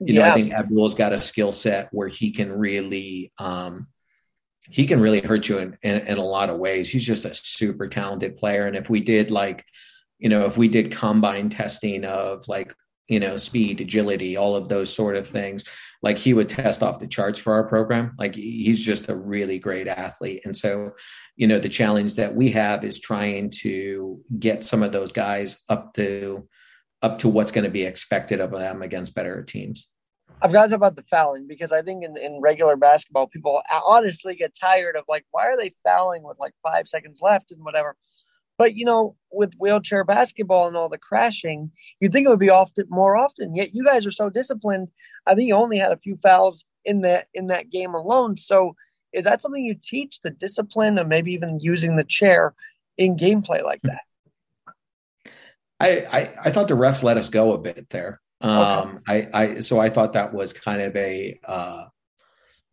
You 0.00 0.14
yeah. 0.14 0.26
know 0.26 0.30
i 0.30 0.34
think 0.34 0.52
abdul's 0.52 0.94
got 0.94 1.14
a 1.14 1.20
skill 1.20 1.52
set 1.52 1.88
where 1.92 2.08
he 2.08 2.32
can 2.32 2.52
really 2.52 3.32
um, 3.38 3.88
he 4.68 4.86
can 4.86 5.00
really 5.00 5.20
hurt 5.20 5.48
you 5.48 5.58
in, 5.58 5.76
in, 5.82 6.06
in 6.06 6.18
a 6.18 6.24
lot 6.24 6.48
of 6.48 6.56
ways. 6.58 6.88
He's 6.88 7.04
just 7.04 7.24
a 7.24 7.34
super 7.34 7.88
talented 7.88 8.36
player 8.36 8.66
and 8.66 8.76
if 8.76 8.88
we 8.88 9.00
did 9.00 9.30
like 9.30 9.64
you 10.22 10.28
know, 10.28 10.44
if 10.46 10.56
we 10.56 10.68
did 10.68 10.92
combine 10.92 11.50
testing 11.50 12.04
of 12.04 12.46
like, 12.46 12.72
you 13.08 13.18
know, 13.18 13.36
speed, 13.36 13.80
agility, 13.80 14.36
all 14.36 14.54
of 14.54 14.68
those 14.68 14.94
sort 14.94 15.16
of 15.16 15.28
things, 15.28 15.64
like 16.00 16.16
he 16.16 16.32
would 16.32 16.48
test 16.48 16.80
off 16.80 17.00
the 17.00 17.08
charts 17.08 17.40
for 17.40 17.54
our 17.54 17.64
program. 17.64 18.14
Like 18.20 18.36
he's 18.36 18.80
just 18.80 19.08
a 19.08 19.16
really 19.16 19.58
great 19.58 19.88
athlete. 19.88 20.42
And 20.44 20.56
so, 20.56 20.92
you 21.34 21.48
know, 21.48 21.58
the 21.58 21.68
challenge 21.68 22.14
that 22.14 22.36
we 22.36 22.52
have 22.52 22.84
is 22.84 23.00
trying 23.00 23.50
to 23.62 24.20
get 24.38 24.64
some 24.64 24.84
of 24.84 24.92
those 24.92 25.10
guys 25.10 25.60
up 25.68 25.92
to 25.94 26.48
up 27.02 27.18
to 27.18 27.28
what's 27.28 27.50
going 27.50 27.64
to 27.64 27.70
be 27.70 27.82
expected 27.82 28.40
of 28.40 28.52
them 28.52 28.80
against 28.80 29.16
better 29.16 29.42
teams. 29.42 29.88
I've 30.40 30.52
got 30.52 30.64
to 30.64 30.68
talk 30.70 30.76
about 30.76 30.94
the 30.94 31.02
fouling 31.02 31.48
because 31.48 31.72
I 31.72 31.82
think 31.82 32.04
in, 32.04 32.16
in 32.16 32.40
regular 32.40 32.76
basketball, 32.76 33.26
people 33.26 33.60
honestly 33.84 34.36
get 34.36 34.54
tired 34.58 34.94
of 34.94 35.02
like, 35.08 35.24
why 35.32 35.46
are 35.46 35.56
they 35.56 35.74
fouling 35.84 36.22
with 36.22 36.38
like 36.38 36.54
five 36.62 36.86
seconds 36.86 37.20
left 37.20 37.50
and 37.50 37.64
whatever. 37.64 37.96
But 38.58 38.74
you 38.74 38.84
know, 38.84 39.16
with 39.30 39.54
wheelchair 39.58 40.04
basketball 40.04 40.68
and 40.68 40.76
all 40.76 40.88
the 40.88 40.98
crashing, 40.98 41.70
you'd 42.00 42.12
think 42.12 42.26
it 42.26 42.30
would 42.30 42.38
be 42.38 42.50
often 42.50 42.86
more 42.88 43.16
often. 43.16 43.54
Yet 43.54 43.74
you 43.74 43.84
guys 43.84 44.06
are 44.06 44.12
so 44.12 44.30
disciplined. 44.30 44.88
I 45.26 45.34
think 45.34 45.48
you 45.48 45.54
only 45.54 45.78
had 45.78 45.92
a 45.92 45.96
few 45.96 46.16
fouls 46.16 46.64
in 46.84 47.02
that 47.02 47.28
in 47.34 47.48
that 47.48 47.70
game 47.70 47.94
alone. 47.94 48.36
So 48.36 48.76
is 49.12 49.24
that 49.24 49.40
something 49.40 49.64
you 49.64 49.74
teach 49.74 50.20
the 50.20 50.30
discipline 50.30 50.98
and 50.98 51.08
maybe 51.08 51.32
even 51.32 51.60
using 51.60 51.96
the 51.96 52.04
chair 52.04 52.54
in 52.96 53.16
gameplay 53.16 53.62
like 53.62 53.82
that? 53.82 54.02
I, 55.80 55.88
I, 55.88 56.34
I 56.44 56.50
thought 56.52 56.68
the 56.68 56.74
refs 56.74 57.02
let 57.02 57.18
us 57.18 57.28
go 57.28 57.52
a 57.52 57.58
bit 57.58 57.88
there. 57.90 58.20
Um, 58.40 59.02
okay. 59.08 59.28
I, 59.32 59.42
I 59.42 59.60
so 59.60 59.80
I 59.80 59.90
thought 59.90 60.14
that 60.14 60.32
was 60.32 60.52
kind 60.52 60.80
of 60.80 60.94
a 60.96 61.38
uh, 61.44 61.84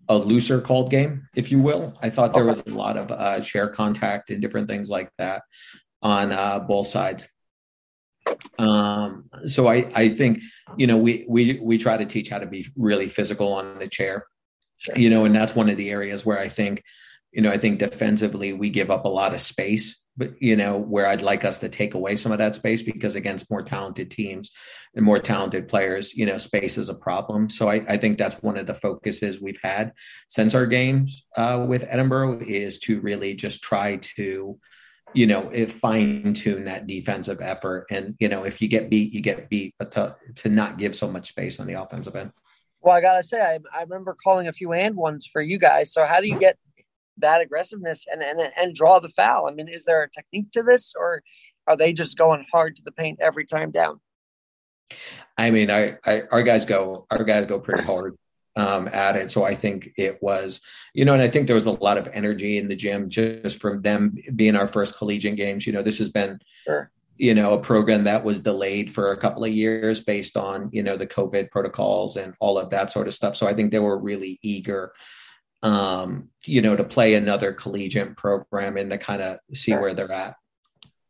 a 0.09 0.17
looser 0.17 0.59
called 0.59 0.89
game, 0.89 1.29
if 1.35 1.51
you 1.51 1.59
will. 1.59 1.93
I 2.01 2.09
thought 2.09 2.33
there 2.33 2.43
was 2.43 2.63
a 2.65 2.69
lot 2.71 2.97
of 2.97 3.11
uh, 3.11 3.39
chair 3.41 3.69
contact 3.69 4.31
and 4.31 4.41
different 4.41 4.67
things 4.67 4.89
like 4.89 5.11
that 5.19 5.43
on 6.01 6.31
uh, 6.31 6.59
both 6.59 6.87
sides. 6.87 7.27
Um, 8.57 9.29
so 9.47 9.67
I, 9.67 9.89
I 9.95 10.09
think 10.09 10.41
you 10.77 10.87
know 10.87 10.97
we 10.97 11.25
we 11.29 11.59
we 11.61 11.77
try 11.77 11.97
to 11.97 12.05
teach 12.05 12.29
how 12.29 12.39
to 12.39 12.45
be 12.47 12.67
really 12.75 13.07
physical 13.07 13.53
on 13.53 13.79
the 13.79 13.87
chair, 13.87 14.25
sure. 14.77 14.97
you 14.97 15.09
know, 15.09 15.25
and 15.25 15.35
that's 15.35 15.55
one 15.55 15.69
of 15.69 15.77
the 15.77 15.89
areas 15.91 16.25
where 16.25 16.39
I 16.39 16.49
think 16.49 16.83
you 17.31 17.41
know 17.41 17.51
I 17.51 17.57
think 17.57 17.79
defensively 17.79 18.51
we 18.53 18.69
give 18.71 18.91
up 18.91 19.05
a 19.05 19.09
lot 19.09 19.33
of 19.33 19.41
space 19.41 20.01
you 20.39 20.55
know 20.55 20.77
where 20.77 21.07
I'd 21.07 21.21
like 21.21 21.45
us 21.45 21.59
to 21.59 21.69
take 21.69 21.93
away 21.93 22.15
some 22.15 22.31
of 22.31 22.37
that 22.37 22.55
space 22.55 22.83
because 22.83 23.15
against 23.15 23.49
more 23.51 23.61
talented 23.61 24.11
teams 24.11 24.51
and 24.95 25.05
more 25.05 25.19
talented 25.19 25.67
players, 25.67 26.15
you 26.15 26.25
know, 26.25 26.37
space 26.37 26.77
is 26.77 26.89
a 26.89 26.95
problem. 26.95 27.49
So 27.49 27.69
I, 27.69 27.85
I 27.87 27.97
think 27.97 28.17
that's 28.17 28.41
one 28.41 28.57
of 28.57 28.67
the 28.67 28.73
focuses 28.73 29.41
we've 29.41 29.59
had 29.61 29.93
since 30.27 30.55
our 30.55 30.65
games 30.65 31.25
uh, 31.37 31.65
with 31.67 31.83
Edinboro 31.83 32.45
is 32.45 32.79
to 32.79 32.99
really 33.01 33.35
just 33.35 33.61
try 33.61 33.97
to, 34.15 34.59
you 35.13 35.27
know, 35.27 35.51
fine 35.67 36.33
tune 36.33 36.65
that 36.65 36.87
defensive 36.87 37.41
effort. 37.41 37.87
And 37.91 38.15
you 38.19 38.29
know, 38.29 38.43
if 38.43 38.61
you 38.61 38.67
get 38.67 38.89
beat, 38.89 39.13
you 39.13 39.21
get 39.21 39.49
beat, 39.49 39.75
but 39.77 39.91
to 39.91 40.15
to 40.35 40.49
not 40.49 40.77
give 40.77 40.95
so 40.95 41.09
much 41.09 41.29
space 41.29 41.59
on 41.59 41.67
the 41.67 41.81
offensive 41.81 42.15
end. 42.15 42.31
Well, 42.81 42.95
I 42.95 43.01
gotta 43.01 43.23
say, 43.23 43.41
I, 43.41 43.59
I 43.73 43.81
remember 43.83 44.15
calling 44.23 44.47
a 44.47 44.53
few 44.53 44.73
and 44.73 44.95
ones 44.95 45.27
for 45.27 45.41
you 45.41 45.57
guys. 45.57 45.91
So 45.91 46.05
how 46.05 46.21
do 46.21 46.27
you 46.27 46.39
get 46.39 46.57
that 47.19 47.41
aggressiveness 47.41 48.05
and, 48.11 48.21
and 48.21 48.39
and 48.55 48.75
draw 48.75 48.99
the 48.99 49.09
foul. 49.09 49.47
I 49.47 49.53
mean, 49.53 49.67
is 49.67 49.85
there 49.85 50.03
a 50.03 50.09
technique 50.09 50.51
to 50.51 50.63
this, 50.63 50.93
or 50.97 51.23
are 51.67 51.77
they 51.77 51.93
just 51.93 52.17
going 52.17 52.45
hard 52.51 52.75
to 52.75 52.83
the 52.83 52.91
paint 52.91 53.19
every 53.21 53.45
time 53.45 53.71
down? 53.71 53.99
I 55.37 55.51
mean, 55.51 55.69
I, 55.71 55.97
I 56.05 56.23
our 56.31 56.43
guys 56.43 56.65
go 56.65 57.05
our 57.11 57.23
guys 57.23 57.45
go 57.45 57.59
pretty 57.59 57.83
hard 57.83 58.17
um, 58.55 58.87
at 58.89 59.15
it. 59.15 59.31
So 59.31 59.45
I 59.45 59.55
think 59.55 59.91
it 59.97 60.21
was, 60.21 60.61
you 60.93 61.05
know, 61.05 61.13
and 61.13 61.21
I 61.21 61.29
think 61.29 61.47
there 61.47 61.55
was 61.55 61.67
a 61.67 61.71
lot 61.71 61.97
of 61.97 62.09
energy 62.11 62.57
in 62.57 62.67
the 62.67 62.75
gym 62.75 63.09
just 63.09 63.57
from 63.57 63.81
them 63.81 64.15
being 64.35 64.55
our 64.55 64.67
first 64.67 64.97
collegiate 64.97 65.37
games. 65.37 65.65
You 65.65 65.73
know, 65.73 65.83
this 65.83 65.99
has 65.99 66.09
been, 66.09 66.39
sure. 66.65 66.91
you 67.17 67.33
know, 67.35 67.53
a 67.53 67.61
program 67.61 68.03
that 68.05 68.23
was 68.23 68.41
delayed 68.41 68.93
for 68.93 69.11
a 69.11 69.17
couple 69.17 69.45
of 69.45 69.51
years 69.51 70.01
based 70.01 70.35
on, 70.35 70.69
you 70.73 70.83
know, 70.83 70.97
the 70.97 71.07
COVID 71.07 71.51
protocols 71.51 72.17
and 72.17 72.33
all 72.39 72.57
of 72.57 72.71
that 72.71 72.91
sort 72.91 73.07
of 73.07 73.15
stuff. 73.15 73.37
So 73.37 73.47
I 73.47 73.53
think 73.53 73.71
they 73.71 73.79
were 73.79 73.97
really 73.97 74.39
eager 74.41 74.91
um, 75.63 76.29
you 76.45 76.61
know, 76.61 76.75
to 76.75 76.83
play 76.83 77.15
another 77.15 77.53
collegiate 77.53 78.15
program 78.15 78.77
and 78.77 78.89
to 78.91 78.97
kind 78.97 79.21
of 79.21 79.39
see 79.53 79.71
sure. 79.71 79.81
where 79.81 79.93
they're 79.93 80.11
at. 80.11 80.35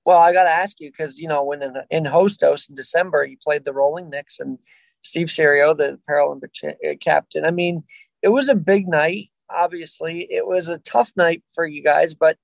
Well, 0.06 0.18
I 0.18 0.34
got 0.34 0.44
to 0.44 0.50
ask 0.50 0.79
you 0.79 0.89
because 0.89 1.18
you 1.18 1.27
know 1.27 1.44
when 1.44 1.62
in, 1.62 1.75
in 1.91 2.03
Hostos 2.06 2.70
in 2.70 2.75
December 2.75 3.24
you 3.25 3.38
played 3.38 3.65
the 3.65 3.74
Rolling 3.74 4.10
Knicks 4.10 4.39
and 4.39 4.58
Steve 5.03 5.29
Serio, 5.29 5.74
the 5.74 6.00
Paralympic 6.10 6.63
uh, 6.63 6.96
captain. 7.00 7.46
I 7.46 7.51
mean, 7.51 7.84
it 8.22 8.29
was 8.29 8.50
a 8.50 8.56
big 8.56 8.88
night. 8.88 9.29
Obviously, 9.50 10.27
it 10.29 10.46
was 10.46 10.68
a 10.68 10.79
tough 10.79 11.12
night 11.15 11.44
for 11.53 11.65
you 11.65 11.84
guys. 11.84 12.13
But 12.13 12.38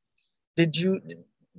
did 0.55 0.77
you 0.77 1.01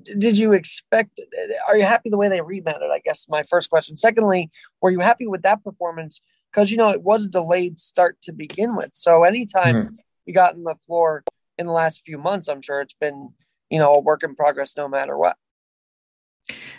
did 0.00 0.38
you 0.38 0.53
expect? 0.53 1.19
Are 1.67 1.76
you 1.76 1.85
happy 1.85 2.11
the 2.11 2.19
way 2.19 2.29
they 2.29 2.41
rebounded? 2.41 2.91
I 2.91 3.00
guess 3.05 3.26
my 3.29 3.43
first 3.43 3.71
question. 3.71 3.97
Secondly, 3.97 4.50
were 4.81 4.91
you 4.91 5.00
happy 5.00 5.26
with 5.26 5.43
that 5.43 5.65
performance? 5.65 6.23
Because 6.53 6.71
you 6.71 6.76
know 6.76 6.91
it 6.91 7.03
was 7.03 7.25
a 7.25 7.29
delayed 7.29 7.81
start 7.81 8.17
to 8.23 8.33
begin 8.33 8.76
with. 8.76 8.91
So 8.93 9.25
anytime 9.25 9.75
mm-hmm 9.75 9.95
you 10.26 10.35
got 10.35 10.54
in 10.54 10.64
the 10.64 10.75
floor 10.75 11.25
in 11.59 11.66
the 11.66 11.73
last 11.73 12.02
few 12.04 12.18
months, 12.18 12.49
I'm 12.49 12.62
sure 12.62 12.80
it's 12.80 12.95
been, 12.95 13.30
you 13.71 13.78
know, 13.78 13.95
a 13.95 14.00
work 14.00 14.23
in 14.23 14.35
progress 14.35 14.76
no 14.76 14.88
matter 14.88 15.16
what. 15.16 15.37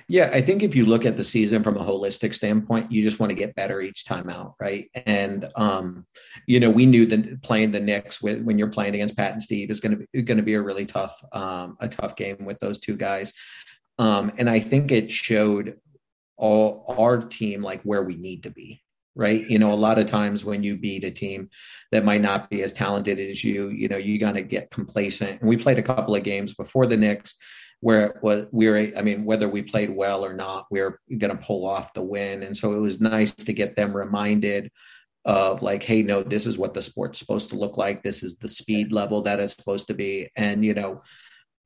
Yeah, 0.07 0.29
I 0.31 0.41
think 0.41 0.63
if 0.63 0.75
you 0.75 0.85
look 0.85 1.05
at 1.05 1.17
the 1.17 1.23
season 1.23 1.61
from 1.61 1.75
a 1.75 1.83
holistic 1.83 2.33
standpoint, 2.33 2.89
you 2.89 3.03
just 3.03 3.19
want 3.19 3.31
to 3.31 3.35
get 3.35 3.55
better 3.55 3.81
each 3.81 4.05
time 4.05 4.29
out, 4.29 4.53
right? 4.61 4.89
And 5.05 5.49
um, 5.55 6.05
you 6.45 6.61
know, 6.61 6.69
we 6.69 6.85
knew 6.85 7.05
that 7.07 7.41
playing 7.41 7.71
the 7.71 7.81
Knicks 7.81 8.21
with, 8.21 8.41
when 8.43 8.57
you're 8.57 8.69
playing 8.69 8.95
against 8.95 9.17
Pat 9.17 9.33
and 9.33 9.43
Steve 9.43 9.69
is 9.69 9.81
going 9.81 9.97
to 9.97 10.07
be 10.13 10.21
going 10.21 10.37
to 10.37 10.43
be 10.43 10.53
a 10.53 10.61
really 10.61 10.85
tough 10.85 11.21
um, 11.33 11.75
a 11.81 11.89
tough 11.89 12.15
game 12.15 12.45
with 12.45 12.59
those 12.59 12.79
two 12.79 12.95
guys. 12.95 13.33
Um, 13.99 14.31
and 14.37 14.49
I 14.49 14.61
think 14.61 14.91
it 14.91 15.11
showed 15.11 15.77
all 16.37 16.85
our 16.97 17.17
team 17.17 17.61
like 17.61 17.81
where 17.83 18.03
we 18.03 18.15
need 18.15 18.43
to 18.43 18.49
be, 18.49 18.81
right? 19.17 19.41
You 19.49 19.59
know, 19.59 19.73
a 19.73 19.75
lot 19.75 19.99
of 19.99 20.05
times 20.05 20.45
when 20.45 20.63
you 20.63 20.77
beat 20.77 21.03
a 21.03 21.11
team 21.11 21.49
that 21.91 22.05
might 22.05 22.21
not 22.21 22.49
be 22.49 22.61
as 22.63 22.73
talented 22.73 23.19
as 23.19 23.43
you, 23.43 23.69
you 23.69 23.87
know, 23.87 23.97
you're 23.97 24.19
going 24.19 24.35
to 24.35 24.43
get 24.43 24.71
complacent. 24.71 25.41
And 25.41 25.49
we 25.49 25.57
played 25.57 25.79
a 25.79 25.83
couple 25.83 26.15
of 26.15 26.23
games 26.23 26.53
before 26.53 26.85
the 26.85 26.97
Knicks 26.97 27.35
where 27.79 28.07
it 28.07 28.23
was 28.23 28.47
we 28.51 28.67
were 28.67 28.91
I 28.97 29.01
mean 29.01 29.23
whether 29.23 29.47
we 29.47 29.61
played 29.61 29.95
well 29.95 30.25
or 30.25 30.33
not 30.33 30.65
we 30.71 30.79
are 30.79 30.99
going 31.09 31.35
to 31.35 31.43
pull 31.43 31.65
off 31.65 31.93
the 31.93 32.01
win 32.01 32.43
and 32.43 32.57
so 32.57 32.73
it 32.73 32.79
was 32.79 32.99
nice 32.99 33.33
to 33.33 33.53
get 33.53 33.75
them 33.75 33.95
reminded 33.95 34.71
of 35.25 35.61
like 35.61 35.83
hey 35.83 36.01
no 36.01 36.23
this 36.23 36.47
is 36.47 36.57
what 36.57 36.73
the 36.73 36.81
sport's 36.81 37.19
supposed 37.19 37.49
to 37.49 37.55
look 37.55 37.77
like 37.77 38.01
this 38.01 38.23
is 38.23 38.37
the 38.37 38.47
speed 38.47 38.91
level 38.91 39.21
that 39.23 39.39
it's 39.39 39.55
supposed 39.55 39.87
to 39.87 39.93
be 39.93 40.29
and 40.35 40.65
you 40.65 40.73
know 40.73 41.03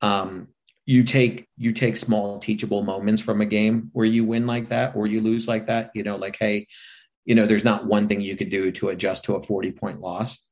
um 0.01 0.47
you 0.85 1.03
take 1.03 1.47
you 1.57 1.71
take 1.71 1.95
small 1.95 2.39
teachable 2.39 2.83
moments 2.83 3.21
from 3.21 3.39
a 3.39 3.45
game 3.45 3.89
where 3.93 4.05
you 4.05 4.25
win 4.25 4.45
like 4.45 4.69
that 4.69 4.95
or 4.95 5.07
you 5.07 5.21
lose 5.21 5.47
like 5.47 5.67
that 5.67 5.91
you 5.93 6.03
know 6.03 6.17
like 6.17 6.35
hey 6.39 6.67
you 7.25 7.35
know, 7.35 7.45
there's 7.45 7.63
not 7.63 7.85
one 7.85 8.07
thing 8.07 8.21
you 8.21 8.35
could 8.35 8.49
do 8.49 8.71
to 8.71 8.89
adjust 8.89 9.25
to 9.25 9.35
a 9.35 9.41
40 9.41 9.71
point 9.71 10.01
loss. 10.01 10.45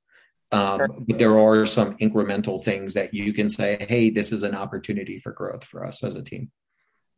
Um, 0.52 0.78
sure. 0.78 0.88
But 0.88 1.20
there 1.20 1.38
are 1.38 1.66
some 1.66 1.98
incremental 1.98 2.64
things 2.64 2.96
that 2.96 3.14
you 3.14 3.34
can 3.34 3.50
say, 3.50 3.86
hey, 3.88 4.10
this 4.10 4.32
is 4.32 4.44
an 4.44 4.56
opportunity 4.56 5.20
for 5.20 5.32
growth 5.32 5.64
for 5.64 5.86
us 5.86 6.04
as 6.04 6.16
a 6.16 6.24
team. 6.24 6.52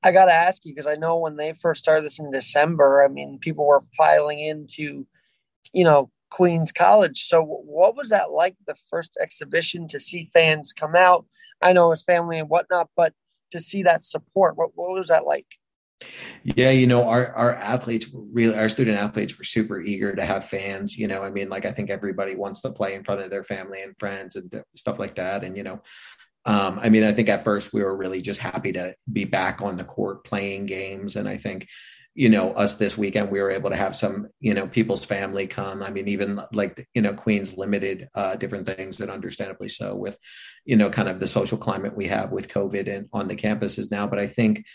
I 0.04 0.12
got 0.12 0.26
to 0.26 0.34
ask 0.34 0.66
you 0.66 0.74
because 0.74 0.88
I 0.88 0.96
know 0.96 1.18
when 1.18 1.38
they 1.38 1.54
first 1.54 1.82
started 1.82 2.04
this 2.04 2.20
in 2.20 2.32
December, 2.32 3.04
I 3.04 3.08
mean, 3.08 3.38
people 3.40 3.68
were 3.68 3.84
filing 3.96 4.40
into, 4.40 5.06
you 5.74 5.84
know, 5.84 6.12
Queens 6.32 6.72
College. 6.72 7.26
So, 7.28 7.44
what 7.44 7.96
was 7.96 8.10
that 8.10 8.32
like 8.32 8.56
the 8.66 8.76
first 8.90 9.18
exhibition 9.22 9.88
to 9.90 10.00
see 10.00 10.30
fans 10.34 10.74
come 10.74 10.96
out? 10.96 11.26
I 11.62 11.74
know 11.74 11.92
his 11.92 12.04
family 12.04 12.40
and 12.40 12.50
whatnot, 12.50 12.90
but 12.96 13.14
to 13.52 13.60
see 13.60 13.84
that 13.84 14.04
support, 14.04 14.58
what, 14.58 14.72
what 14.74 14.92
was 14.92 15.10
that 15.10 15.26
like? 15.26 15.46
Yeah, 16.44 16.72
you 16.72 16.88
know, 16.88 17.08
our 17.08 17.34
our 17.36 17.54
athletes 17.56 18.08
really 18.14 18.56
our 18.56 18.70
student 18.70 18.98
athletes 18.98 19.38
were 19.38 19.44
super 19.44 19.80
eager 19.80 20.16
to 20.16 20.26
have 20.26 20.46
fans, 20.46 20.98
you 20.98 21.08
know. 21.08 21.24
I 21.24 21.30
mean, 21.30 21.50
like 21.50 21.66
I 21.66 21.72
think 21.72 21.90
everybody 21.90 22.36
wants 22.36 22.62
to 22.62 22.72
play 22.72 22.96
in 22.96 23.04
front 23.04 23.22
of 23.22 23.30
their 23.30 23.44
family 23.44 23.84
and 23.84 23.96
friends 24.00 24.36
and 24.36 24.64
stuff 24.76 24.98
like 24.98 25.16
that. 25.16 25.44
And 25.44 25.56
you 25.56 25.64
know, 25.64 25.82
um, 26.46 26.80
I 26.82 26.90
mean, 26.90 27.04
I 27.04 27.14
think 27.14 27.30
at 27.30 27.44
first 27.44 27.74
we 27.74 27.84
were 27.84 27.96
really 27.96 28.22
just 28.22 28.40
happy 28.40 28.72
to 28.74 28.96
be 29.12 29.26
back 29.26 29.62
on 29.62 29.78
the 29.78 29.84
court 29.84 30.24
playing 30.24 30.66
games. 30.66 31.16
And 31.16 31.30
I 31.30 31.38
think, 31.38 31.68
you 32.16 32.30
know, 32.30 32.54
us 32.54 32.76
this 32.78 32.98
weekend 32.98 33.30
we 33.30 33.40
were 33.40 33.52
able 33.52 33.70
to 33.70 33.76
have 33.78 33.96
some, 33.96 34.28
you 34.40 34.54
know, 34.56 34.68
people's 34.68 35.06
family 35.06 35.46
come. 35.46 35.84
I 35.84 35.92
mean, 35.92 36.08
even 36.08 36.42
like 36.54 36.88
you 36.96 37.02
know, 37.04 37.14
Queens 37.14 37.58
limited 37.58 38.10
uh, 38.16 38.36
different 38.36 38.66
things, 38.66 39.00
and 39.00 39.12
understandably 39.12 39.70
so 39.70 39.96
with, 39.96 40.18
you 40.66 40.76
know, 40.76 40.90
kind 40.90 41.08
of 41.08 41.20
the 41.20 41.28
social 41.28 41.58
climate 41.58 41.96
we 41.96 42.08
have 42.08 42.32
with 42.32 42.48
COVID 42.48 42.94
and 42.94 43.08
on 43.14 43.28
the 43.28 43.36
campuses 43.36 43.92
now. 43.92 44.08
But 44.08 44.20
I 44.20 44.28
think 44.28 44.66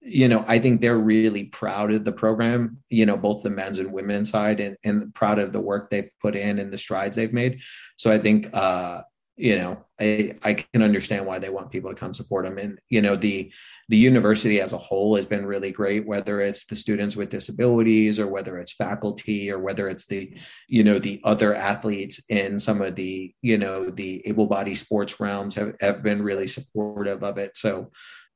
you 0.00 0.28
know, 0.28 0.44
I 0.46 0.58
think 0.58 0.80
they're 0.80 0.96
really 0.96 1.44
proud 1.44 1.92
of 1.92 2.04
the 2.04 2.12
program, 2.12 2.78
you 2.88 3.04
know, 3.04 3.16
both 3.16 3.42
the 3.42 3.50
men's 3.50 3.78
and 3.78 3.92
women's 3.92 4.30
side 4.30 4.60
and, 4.60 4.76
and 4.84 5.12
proud 5.14 5.38
of 5.38 5.52
the 5.52 5.60
work 5.60 5.90
they've 5.90 6.10
put 6.22 6.36
in 6.36 6.58
and 6.58 6.72
the 6.72 6.78
strides 6.78 7.16
they've 7.16 7.32
made. 7.32 7.60
So 7.96 8.12
I 8.12 8.18
think, 8.18 8.54
uh, 8.54 9.02
you 9.36 9.56
know, 9.56 9.84
I, 10.00 10.36
I 10.42 10.54
can 10.54 10.82
understand 10.82 11.26
why 11.26 11.38
they 11.38 11.48
want 11.48 11.70
people 11.70 11.90
to 11.90 11.96
come 11.96 12.14
support 12.14 12.44
them. 12.44 12.58
And, 12.58 12.80
you 12.88 13.00
know, 13.00 13.16
the, 13.16 13.52
the 13.88 13.96
university 13.96 14.60
as 14.60 14.72
a 14.72 14.78
whole 14.78 15.16
has 15.16 15.26
been 15.26 15.46
really 15.46 15.70
great, 15.70 16.06
whether 16.06 16.40
it's 16.40 16.66
the 16.66 16.76
students 16.76 17.14
with 17.14 17.30
disabilities 17.30 18.18
or 18.18 18.26
whether 18.26 18.58
it's 18.58 18.72
faculty 18.72 19.50
or 19.50 19.58
whether 19.58 19.88
it's 19.88 20.06
the, 20.06 20.34
you 20.68 20.82
know, 20.82 20.98
the 20.98 21.20
other 21.24 21.54
athletes 21.54 22.20
in 22.28 22.58
some 22.58 22.82
of 22.82 22.96
the, 22.96 23.32
you 23.42 23.58
know, 23.58 23.90
the 23.90 24.22
able 24.26 24.46
bodied 24.46 24.78
sports 24.78 25.20
realms 25.20 25.54
have, 25.54 25.74
have 25.80 26.02
been 26.02 26.22
really 26.22 26.48
supportive 26.48 27.22
of 27.22 27.38
it. 27.38 27.56
So, 27.56 27.90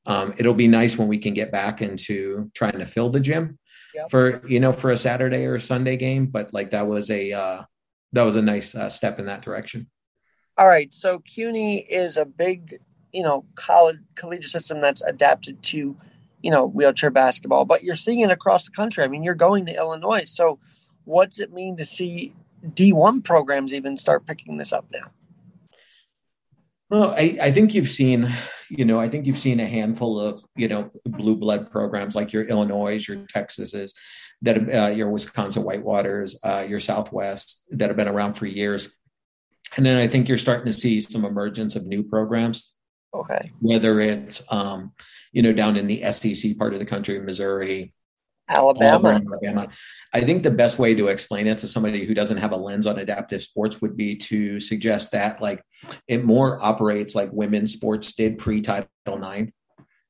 um, 0.07 0.35
it'll 0.37 0.55
be 0.55 0.69
nice 0.69 0.99
when 0.99 1.09
we 1.09 1.19
can 1.19 1.35
get 1.35 1.53
back 1.53 1.81
into 1.83 2.51
trying 2.55 2.79
to 2.79 2.87
fill 2.87 3.11
the 3.11 3.21
gym 3.21 3.59
yep. 3.95 4.11
for 4.11 4.47
you 4.49 4.61
know 4.61 4.73
for 4.73 4.91
a 4.91 4.97
Saturday 4.97 5.45
or 5.45 5.57
a 5.57 5.61
Sunday 5.61 5.97
game. 5.97 6.27
But 6.27 6.53
like 6.53 6.71
that 6.71 6.87
was 6.87 7.11
a 7.11 7.33
uh, 7.33 7.63
that 8.13 8.23
was 8.23 8.37
a 8.37 8.43
nice 8.43 8.75
uh, 8.75 8.91
step 8.91 9.19
in 9.19 9.27
that 9.27 9.43
direction. 9.43 9.89
All 10.59 10.69
right, 10.69 10.93
so 10.93 11.21
CUNY 11.21 11.79
is 11.79 12.17
a 12.17 12.25
big 12.25 12.81
you 13.13 13.23
know 13.23 13.45
college 13.55 13.99
collegiate 14.15 14.51
system 14.51 14.81
that's 14.81 15.03
adapted 15.03 15.63
to 15.65 15.97
you 16.43 16.51
know 16.51 16.67
wheelchair 16.67 17.11
basketball, 17.11 17.65
but 17.65 17.85
you're 17.85 17.97
seeing 17.97 18.21
it 18.21 18.31
across 18.31 18.65
the 18.65 18.73
country. 18.73 19.05
I 19.05 19.09
mean, 19.09 19.23
you're 19.23 19.35
going 19.35 19.67
to 19.67 19.77
Illinois, 19.77 20.25
so 20.25 20.59
what's 21.05 21.39
it 21.39 21.53
mean 21.53 21.77
to 21.77 21.85
see 21.85 22.35
D1 22.67 23.25
programs 23.25 23.73
even 23.73 23.97
start 23.97 24.27
picking 24.27 24.57
this 24.57 24.73
up 24.73 24.87
now? 24.93 25.11
Well, 26.93 27.15
I, 27.17 27.39
I 27.41 27.53
think 27.53 27.73
you've 27.73 27.89
seen, 27.89 28.37
you 28.69 28.85
know, 28.85 29.01
I 29.01 29.09
think 29.09 29.25
you've 29.25 29.39
seen 29.39 29.61
a 29.61 29.67
handful 29.67 30.21
of, 30.21 30.45
you 30.55 30.69
know, 30.69 30.91
blue 31.07 31.37
blood 31.37 31.71
programs 31.71 32.15
like 32.15 32.35
your 32.35 32.45
Illinois, 32.45 33.03
your 33.09 33.17
Texases, 33.35 33.93
that 34.43 34.59
uh, 34.69 34.89
your 34.89 35.09
Wisconsin 35.09 35.63
Whitewaters, 35.63 36.35
uh, 36.45 36.67
your 36.69 36.81
Southwest 36.81 37.67
that 37.71 37.89
have 37.89 37.97
been 37.97 38.09
around 38.09 38.35
for 38.35 38.45
years. 38.45 38.95
And 39.75 39.87
then 39.87 39.97
I 39.97 40.07
think 40.07 40.29
you're 40.29 40.37
starting 40.37 40.71
to 40.71 40.79
see 40.79 41.01
some 41.01 41.25
emergence 41.25 41.77
of 41.77 41.87
new 41.87 42.03
programs. 42.03 42.75
Okay. 43.15 43.53
Whether 43.61 43.99
it's, 44.01 44.43
um, 44.53 44.93
you 45.33 45.41
know, 45.41 45.55
down 45.55 45.79
in 45.79 45.87
the 45.87 46.13
SEC 46.13 46.59
part 46.59 46.75
of 46.75 46.79
the 46.79 46.85
country, 46.85 47.19
Missouri, 47.19 47.95
Alabama. 48.53 49.21
Alabama. 49.27 49.69
I 50.13 50.21
think 50.21 50.43
the 50.43 50.51
best 50.51 50.79
way 50.79 50.95
to 50.95 51.09
explain 51.09 51.47
it 51.47 51.59
to 51.59 51.69
somebody 51.69 52.05
who 52.05 52.15
doesn't 52.15 52.37
have 52.37 52.53
a 52.53 52.57
lens 52.57 52.87
on 52.87 52.99
adaptive 52.99 53.43
sports 53.43 53.81
would 53.81 53.97
be 53.97 54.17
to 54.17 54.61
suggest 54.61 55.13
that 55.13 55.41
like 55.41 55.63
it 56.07 56.25
more 56.25 56.63
operates 56.63 57.15
like 57.15 57.31
women's 57.33 57.73
sports 57.73 58.15
did 58.15 58.39
pre 58.39 58.61
Title 58.61 58.89
IX, 59.09 59.51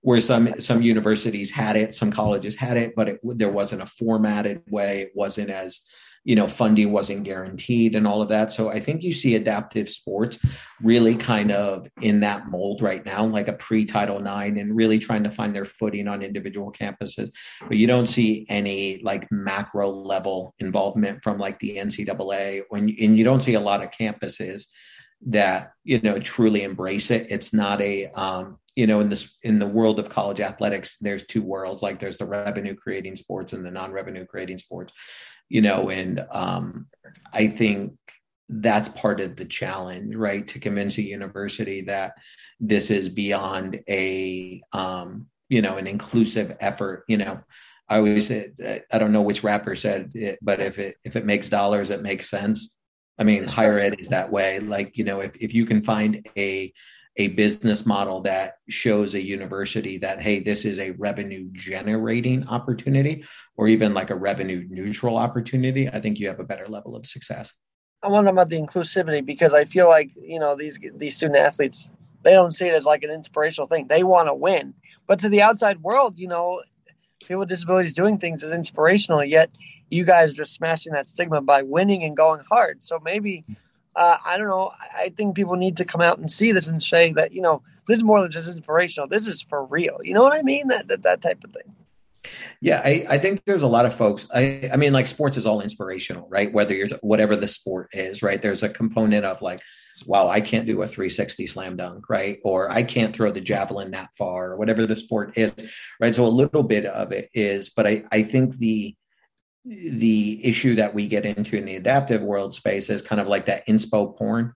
where 0.01 0.21
some 0.21 0.61
some 0.61 0.83
universities 0.83 1.51
had 1.51 1.77
it, 1.77 1.95
some 1.95 2.11
colleges 2.11 2.57
had 2.57 2.77
it, 2.77 2.95
but 2.97 3.09
it, 3.09 3.21
there 3.23 3.53
wasn't 3.53 3.83
a 3.83 3.87
formatted 3.87 4.63
way. 4.69 5.03
It 5.03 5.13
wasn't 5.15 5.51
as 5.51 5.83
you 6.25 6.37
know 6.37 6.47
funding 6.47 6.93
wasn't 6.93 7.25
guaranteed 7.25 7.97
and 7.97 8.07
all 8.07 8.23
of 8.23 8.29
that. 8.29 8.53
So 8.53 8.71
i 8.71 8.79
think 8.81 9.03
you 9.03 9.13
see 9.13 9.35
adaptive 9.35 9.89
sports 9.89 10.45
really 10.81 11.15
kind 11.15 11.51
of 11.51 11.87
in 12.01 12.21
that 12.21 12.49
mold 12.49 12.83
right 12.83 13.05
now 13.05 13.25
like 13.25 13.49
a 13.49 13.53
pre-title 13.55 14.19
ix 14.19 14.59
and 14.59 14.77
really 14.77 14.99
trying 14.99 15.25
to 15.25 15.31
find 15.31 15.55
their 15.55 15.65
footing 15.65 16.09
on 16.09 16.23
individual 16.23 16.73
campuses. 16.73 17.31
But 17.67 17.77
you 17.77 17.87
don't 17.87 18.07
see 18.07 18.47
any 18.49 19.01
like 19.03 19.31
macro 19.31 19.91
level 19.91 20.55
involvement 20.59 21.23
from 21.23 21.39
like 21.39 21.59
the 21.59 21.77
ncaa 21.77 22.63
when 22.69 22.95
and 23.01 23.19
you 23.19 23.25
don't 23.25 23.43
see 23.43 23.55
a 23.55 23.61
lot 23.61 23.83
of 23.83 23.91
campuses 23.91 24.67
that 25.27 25.73
you 25.85 26.01
know 26.01 26.19
truly 26.19 26.63
embrace 26.63 27.11
it. 27.11 27.27
It's 27.31 27.53
not 27.53 27.81
a 27.81 28.07
um 28.09 28.59
you 28.75 28.87
know 28.87 29.01
in 29.01 29.09
this 29.09 29.39
in 29.43 29.59
the 29.59 29.67
world 29.67 29.99
of 29.99 30.09
college 30.09 30.41
athletics 30.41 30.97
there's 31.01 31.27
two 31.27 31.43
worlds. 31.43 31.83
Like 31.83 32.01
there's 32.01 32.19
the 32.19 32.27
revenue 32.27 32.75
creating 32.75 33.17
sports 33.17 33.53
and 33.53 33.65
the 33.65 33.71
non-revenue 33.71 34.27
creating 34.27 34.59
sports 34.59 34.93
you 35.53 35.61
know, 35.61 35.91
and 35.91 36.25
um, 36.31 36.87
I 37.31 37.49
think 37.49 37.93
that's 38.49 38.89
part 38.89 39.21
of 39.21 39.37
the 39.37 39.45
challenge, 39.45 40.17
right? 40.17 40.49
To 40.49 40.59
convince 40.59 40.97
a 40.97 41.03
university 41.03 41.83
that 41.83 42.15
this 42.59 42.91
is 42.91 43.11
beyond 43.11 43.81
a, 43.87 44.63
um, 44.73 45.27
you 45.51 45.61
know, 45.61 45.77
an 45.77 45.87
inclusive 45.87 46.57
effort. 46.59 47.05
You 47.07 47.19
know, 47.19 47.41
I 47.87 47.99
always 47.99 48.29
say, 48.29 48.53
I 48.91 48.97
don't 48.97 49.13
know 49.13 49.21
which 49.21 49.45
rapper 49.45 49.77
said 49.77 50.13
it, 50.15 50.39
but 50.41 50.59
if 50.61 50.79
it 50.79 50.97
if 51.05 51.17
it 51.17 51.27
makes 51.27 51.51
dollars, 51.51 51.91
it 51.91 52.01
makes 52.01 52.31
sense. 52.31 52.75
I 53.19 53.25
mean, 53.25 53.47
higher 53.47 53.79
ed 53.79 53.97
is 53.99 54.09
that 54.09 54.33
way. 54.33 54.59
Like, 54.59 54.97
you 54.97 55.05
know, 55.05 55.21
if 55.21 55.37
if 55.37 55.53
you 55.53 55.67
can 55.67 55.83
find 55.83 56.27
a 56.35 56.73
a 57.17 57.29
business 57.29 57.85
model 57.85 58.23
that 58.23 58.55
shows 58.69 59.15
a 59.15 59.21
university 59.21 59.99
that 59.99 60.21
hey 60.21 60.41
this 60.41 60.65
is 60.65 60.79
a 60.79 60.93
revenue 60.93 61.49
generating 61.53 62.47
opportunity 62.49 63.25
or 63.57 63.69
even 63.69 63.93
like 63.93 64.11
a 64.11 64.15
revenue 64.15 64.67
neutral 64.71 65.19
opportunity 65.19 65.89
i 65.91 66.01
think 66.01 66.19
you 66.19 66.29
have 66.29 66.41
a 66.41 66.45
better 66.45 66.67
level 66.67 66.97
of 66.97 67.05
success. 67.07 67.53
I 68.03 68.09
wonder 68.09 68.31
about 68.31 68.49
the 68.49 68.59
inclusivity 68.59 69.25
because 69.25 69.53
i 69.53 69.65
feel 69.65 69.89
like 69.89 70.11
you 70.17 70.41
know 70.41 70.57
these 70.57 70.79
these 70.97 71.17
student 71.17 71.39
athletes 71.39 71.91
they 72.23 72.33
don't 72.33 72.53
see 72.53 72.69
it 72.69 72.75
as 72.75 72.85
like 72.85 73.03
an 73.03 73.11
inspirational 73.11 73.67
thing. 73.67 73.89
They 73.89 74.05
want 74.05 74.29
to 74.29 74.35
win. 74.35 74.75
But 75.09 75.19
to 75.21 75.29
the 75.29 75.43
outside 75.43 75.83
world 75.83 76.19
you 76.19 76.29
know 76.29 76.63
people 77.21 77.41
with 77.41 77.49
disabilities 77.49 77.95
doing 77.95 78.19
things 78.19 78.43
is 78.43 78.53
inspirational 78.53 79.25
yet 79.25 79.51
you 79.91 80.05
guys 80.05 80.31
are 80.31 80.35
just 80.35 80.55
smashing 80.55 80.95
that 80.95 81.09
stigma 81.09 81.43
by 81.43 81.63
winning 81.63 82.03
and 82.03 82.17
going 82.17 82.41
hard. 82.49 82.83
So 82.83 82.99
maybe 83.05 83.45
uh, 83.95 84.17
I 84.25 84.37
don't 84.37 84.49
know. 84.49 84.73
I 84.95 85.11
think 85.11 85.37
people 85.37 85.57
need 85.57 85.77
to 85.79 85.85
come 85.85 86.01
out 86.01 86.19
and 86.19 86.31
see 86.31 86.53
this 86.53 86.67
and 86.67 86.83
say 86.83 87.13
that 87.13 87.33
you 87.33 87.43
know 87.43 87.63
this 87.87 87.99
is 87.99 88.05
more 88.05 88.21
than 88.21 88.31
just 88.31 88.49
inspirational. 88.49 89.09
This 89.09 89.27
is 89.27 89.43
for 89.43 89.65
real. 89.65 89.99
You 90.03 90.15
know 90.15 90.23
what 90.23 90.33
I 90.33 90.43
mean? 90.43 90.69
That 90.69 90.89
that, 90.89 91.03
that 91.03 91.21
type 91.21 91.45
of 91.45 91.53
thing. 91.53 91.75
Yeah, 92.61 92.81
I, 92.85 93.05
I 93.11 93.19
think 93.19 93.43
there's 93.45 93.63
a 93.63 93.69
lot 93.69 93.85
of 93.85 93.95
folks. 93.95 94.29
I, 94.33 94.71
I 94.73 94.77
mean, 94.77 94.93
like 94.93 95.09
sports 95.09 95.37
is 95.37 95.47
all 95.47 95.61
inspirational, 95.61 96.29
right? 96.29 96.53
Whether 96.53 96.75
you're 96.75 96.89
whatever 97.01 97.37
the 97.37 97.49
sport 97.49 97.91
is, 97.93 98.23
right? 98.23 98.41
There's 98.41 98.63
a 98.63 98.69
component 98.69 99.25
of 99.25 99.43
like, 99.43 99.61
wow, 100.07 100.29
I 100.29 100.41
can't 100.41 100.67
do 100.67 100.83
a 100.83 100.87
360 100.87 101.47
slam 101.49 101.77
dunk, 101.77 102.09
right? 102.09 102.39
Or 102.45 102.71
I 102.71 102.85
can't 102.85 103.15
throw 103.15 103.33
the 103.33 103.41
javelin 103.41 103.91
that 103.91 104.11
far, 104.17 104.53
or 104.53 104.57
whatever 104.57 104.87
the 104.87 104.97
sport 104.97 105.37
is, 105.37 105.53
right? 106.01 106.15
So 106.15 106.25
a 106.25 106.29
little 106.29 106.63
bit 106.63 106.87
of 106.87 107.13
it 107.13 107.29
is, 107.35 107.71
but 107.71 107.87
I 107.87 108.05
I 108.13 108.23
think 108.23 108.57
the 108.57 108.95
the 109.65 110.45
issue 110.45 110.77
that 110.77 110.95
we 110.95 111.07
get 111.07 111.25
into 111.25 111.57
in 111.57 111.65
the 111.65 111.77
adaptive 111.77 112.23
world 112.23 112.55
space 112.55 112.91
is 112.91 113.03
kind 113.03 113.21
of 113.21 113.29
like 113.29 113.47
that 113.47 113.67
inspo 113.67 114.17
porn. 114.17 114.55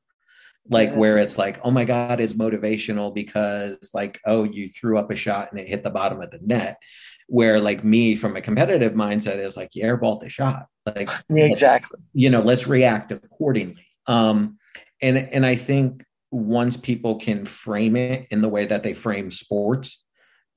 Like 0.68 0.90
yeah. 0.90 0.96
where 0.96 1.18
it's 1.18 1.38
like 1.38 1.60
oh 1.62 1.70
my 1.70 1.84
god 1.84 2.18
it's 2.18 2.34
motivational 2.34 3.14
because 3.14 3.90
like 3.94 4.20
oh 4.26 4.42
you 4.42 4.68
threw 4.68 4.98
up 4.98 5.12
a 5.12 5.14
shot 5.14 5.52
and 5.52 5.60
it 5.60 5.68
hit 5.68 5.84
the 5.84 5.90
bottom 5.90 6.20
of 6.20 6.30
the 6.30 6.40
net. 6.42 6.82
Where 7.28 7.60
like 7.60 7.84
me 7.84 8.16
from 8.16 8.36
a 8.36 8.40
competitive 8.40 8.92
mindset 8.92 9.38
is 9.38 9.56
like 9.56 9.74
you 9.76 9.84
airballed 9.84 10.20
the 10.20 10.28
shot. 10.28 10.66
Like 10.84 11.08
exactly. 11.30 12.00
you 12.12 12.30
know 12.30 12.40
let's 12.40 12.66
react 12.66 13.12
accordingly. 13.12 13.86
Um 14.08 14.58
and 15.00 15.18
and 15.18 15.44
i 15.44 15.54
think 15.54 16.02
once 16.30 16.76
people 16.76 17.16
can 17.16 17.46
frame 17.46 17.96
it 17.96 18.26
in 18.30 18.40
the 18.40 18.48
way 18.48 18.66
that 18.66 18.82
they 18.82 18.94
frame 18.94 19.30
sports 19.30 20.02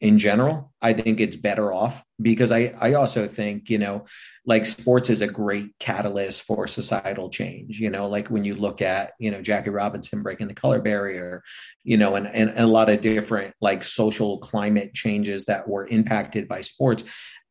in 0.02 0.18
general, 0.18 0.72
I 0.82 0.94
think 0.94 1.20
it's 1.20 1.36
better 1.36 1.74
off 1.74 2.04
because 2.22 2.52
I, 2.52 2.74
I 2.80 2.94
also 2.94 3.28
think, 3.28 3.70
you 3.70 3.78
know, 3.78 4.06
like 4.50 4.66
sports 4.66 5.12
is 5.12 5.22
a 5.22 5.28
great 5.28 5.78
catalyst 5.78 6.42
for 6.42 6.68
societal 6.68 7.30
change. 7.30 7.80
You 7.80 7.92
know, 7.92 8.10
like 8.10 8.30
when 8.30 8.44
you 8.44 8.56
look 8.56 8.82
at, 8.82 9.14
you 9.20 9.30
know, 9.30 9.44
Jackie 9.44 9.70
Robinson 9.70 10.24
breaking 10.24 10.48
the 10.48 10.56
color 10.56 10.82
barrier, 10.82 11.44
you 11.84 11.98
know, 11.98 12.16
and, 12.16 12.26
and, 12.26 12.50
a 12.58 12.66
lot 12.66 12.90
of 12.90 13.02
different 13.02 13.54
like 13.62 13.84
social 13.84 14.40
climate 14.40 14.96
changes 14.96 15.46
that 15.46 15.68
were 15.68 15.86
impacted 15.86 16.48
by 16.48 16.62
sports. 16.62 17.04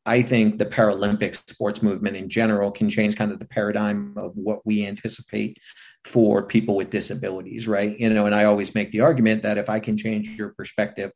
I 0.07 0.23
think 0.23 0.59
the 0.59 0.67
Paralympic 0.67 1.39
sports 1.49 1.83
movement 1.83 2.17
in 2.17 2.29
general 2.29 2.73
can 2.73 2.91
change 2.91 3.15
kind 3.15 3.31
of 3.31 3.39
the 3.39 3.45
paradigm 3.45 4.15
of 4.17 4.33
what 4.35 4.67
we 4.67 4.85
anticipate 4.85 5.57
for 6.05 6.43
people 6.43 6.75
with 6.75 6.91
disabilities, 6.91 7.69
right? 7.69 7.97
You 8.01 8.11
know, 8.11 8.27
and 8.27 8.35
I 8.35 8.45
always 8.45 8.75
make 8.75 8.91
the 8.91 9.03
argument 9.03 9.45
that 9.45 9.59
if 9.59 9.69
I 9.69 9.79
can 9.79 9.97
change 9.97 10.31
your 10.31 10.49
perspective 10.49 11.13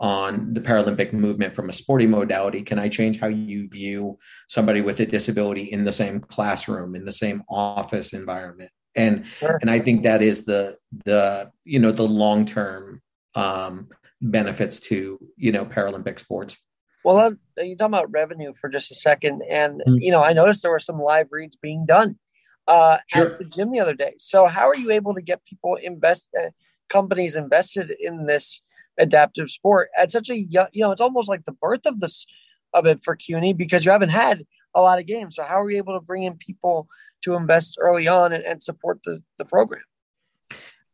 on 0.00 0.54
the 0.54 0.60
Paralympic 0.60 1.12
movement 1.12 1.54
from 1.54 1.68
a 1.70 1.72
sporting 1.72 2.10
modality? 2.10 2.62
Can 2.62 2.78
I 2.78 2.88
change 2.88 3.20
how 3.20 3.28
you 3.28 3.68
view 3.68 4.18
somebody 4.48 4.80
with 4.80 5.00
a 5.00 5.06
disability 5.06 5.64
in 5.64 5.84
the 5.84 5.92
same 5.92 6.20
classroom, 6.20 6.94
in 6.94 7.04
the 7.04 7.12
same 7.12 7.42
office 7.48 8.12
environment? 8.12 8.70
And 8.96 9.24
sure. 9.38 9.58
and 9.60 9.70
I 9.70 9.80
think 9.80 10.04
that 10.04 10.22
is 10.22 10.44
the 10.44 10.76
the 11.04 11.50
you 11.64 11.78
know 11.78 11.92
the 11.92 12.04
long 12.04 12.46
term 12.46 13.02
um, 13.34 13.88
benefits 14.20 14.80
to 14.80 15.18
you 15.36 15.52
know 15.52 15.64
Paralympic 15.64 16.18
sports. 16.18 16.56
Well, 17.04 17.34
you 17.58 17.76
talking 17.76 17.90
about 17.92 18.10
revenue 18.10 18.54
for 18.60 18.70
just 18.70 18.90
a 18.90 18.94
second, 18.94 19.42
and 19.50 19.80
mm-hmm. 19.80 19.96
you 19.96 20.12
know 20.12 20.22
I 20.22 20.32
noticed 20.32 20.62
there 20.62 20.70
were 20.70 20.78
some 20.78 20.98
live 20.98 21.28
reads 21.30 21.56
being 21.56 21.86
done 21.86 22.18
uh, 22.66 22.98
sure. 23.08 23.32
at 23.32 23.38
the 23.38 23.44
gym 23.44 23.72
the 23.72 23.80
other 23.80 23.94
day. 23.94 24.14
So 24.18 24.46
how 24.46 24.68
are 24.68 24.76
you 24.76 24.90
able 24.90 25.14
to 25.14 25.22
get 25.22 25.44
people 25.44 25.76
invest 25.76 26.28
uh, 26.38 26.50
companies 26.88 27.36
invested 27.36 27.92
in 28.00 28.26
this? 28.26 28.60
Adaptive 28.98 29.50
sport 29.50 29.90
at 29.98 30.12
such 30.12 30.30
a 30.30 30.38
young, 30.38 30.66
you 30.72 30.82
know, 30.82 30.92
it's 30.92 31.00
almost 31.00 31.28
like 31.28 31.44
the 31.44 31.52
birth 31.52 31.86
of 31.86 32.00
this 32.00 32.26
of 32.72 32.86
it 32.86 33.04
for 33.04 33.16
CUNY 33.16 33.52
because 33.52 33.84
you 33.84 33.92
haven't 33.92 34.08
had 34.10 34.44
a 34.74 34.82
lot 34.82 34.98
of 34.98 35.06
games. 35.06 35.36
So 35.36 35.44
how 35.44 35.60
are 35.60 35.70
you 35.70 35.78
able 35.78 35.94
to 35.94 36.04
bring 36.04 36.24
in 36.24 36.36
people 36.36 36.88
to 37.22 37.34
invest 37.34 37.78
early 37.80 38.08
on 38.08 38.32
and, 38.32 38.44
and 38.44 38.62
support 38.62 39.00
the, 39.04 39.22
the 39.38 39.44
program? 39.44 39.82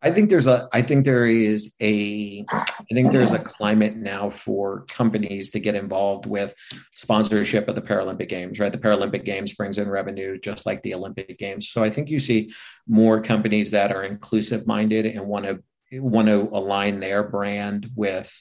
I 0.02 0.10
think 0.10 0.30
there's 0.30 0.46
a 0.46 0.66
I 0.72 0.80
think 0.80 1.04
there 1.04 1.26
is 1.26 1.74
a 1.80 2.44
I 2.50 2.94
think 2.94 3.12
there's 3.12 3.34
a 3.34 3.38
climate 3.38 3.96
now 3.96 4.30
for 4.30 4.86
companies 4.88 5.50
to 5.50 5.60
get 5.60 5.74
involved 5.74 6.24
with 6.24 6.54
sponsorship 6.94 7.68
of 7.68 7.74
the 7.74 7.82
Paralympic 7.82 8.30
Games, 8.30 8.58
right? 8.58 8.72
The 8.72 8.78
Paralympic 8.78 9.26
Games 9.26 9.54
brings 9.54 9.76
in 9.76 9.90
revenue 9.90 10.40
just 10.40 10.64
like 10.64 10.82
the 10.82 10.94
Olympic 10.94 11.38
Games. 11.38 11.68
So 11.68 11.84
I 11.84 11.90
think 11.90 12.08
you 12.08 12.18
see 12.18 12.54
more 12.88 13.20
companies 13.20 13.72
that 13.72 13.92
are 13.92 14.04
inclusive 14.04 14.66
minded 14.66 15.04
and 15.04 15.26
want 15.26 15.44
to 15.44 15.62
want 15.92 16.28
to 16.28 16.48
align 16.52 17.00
their 17.00 17.22
brand 17.22 17.90
with 17.94 18.32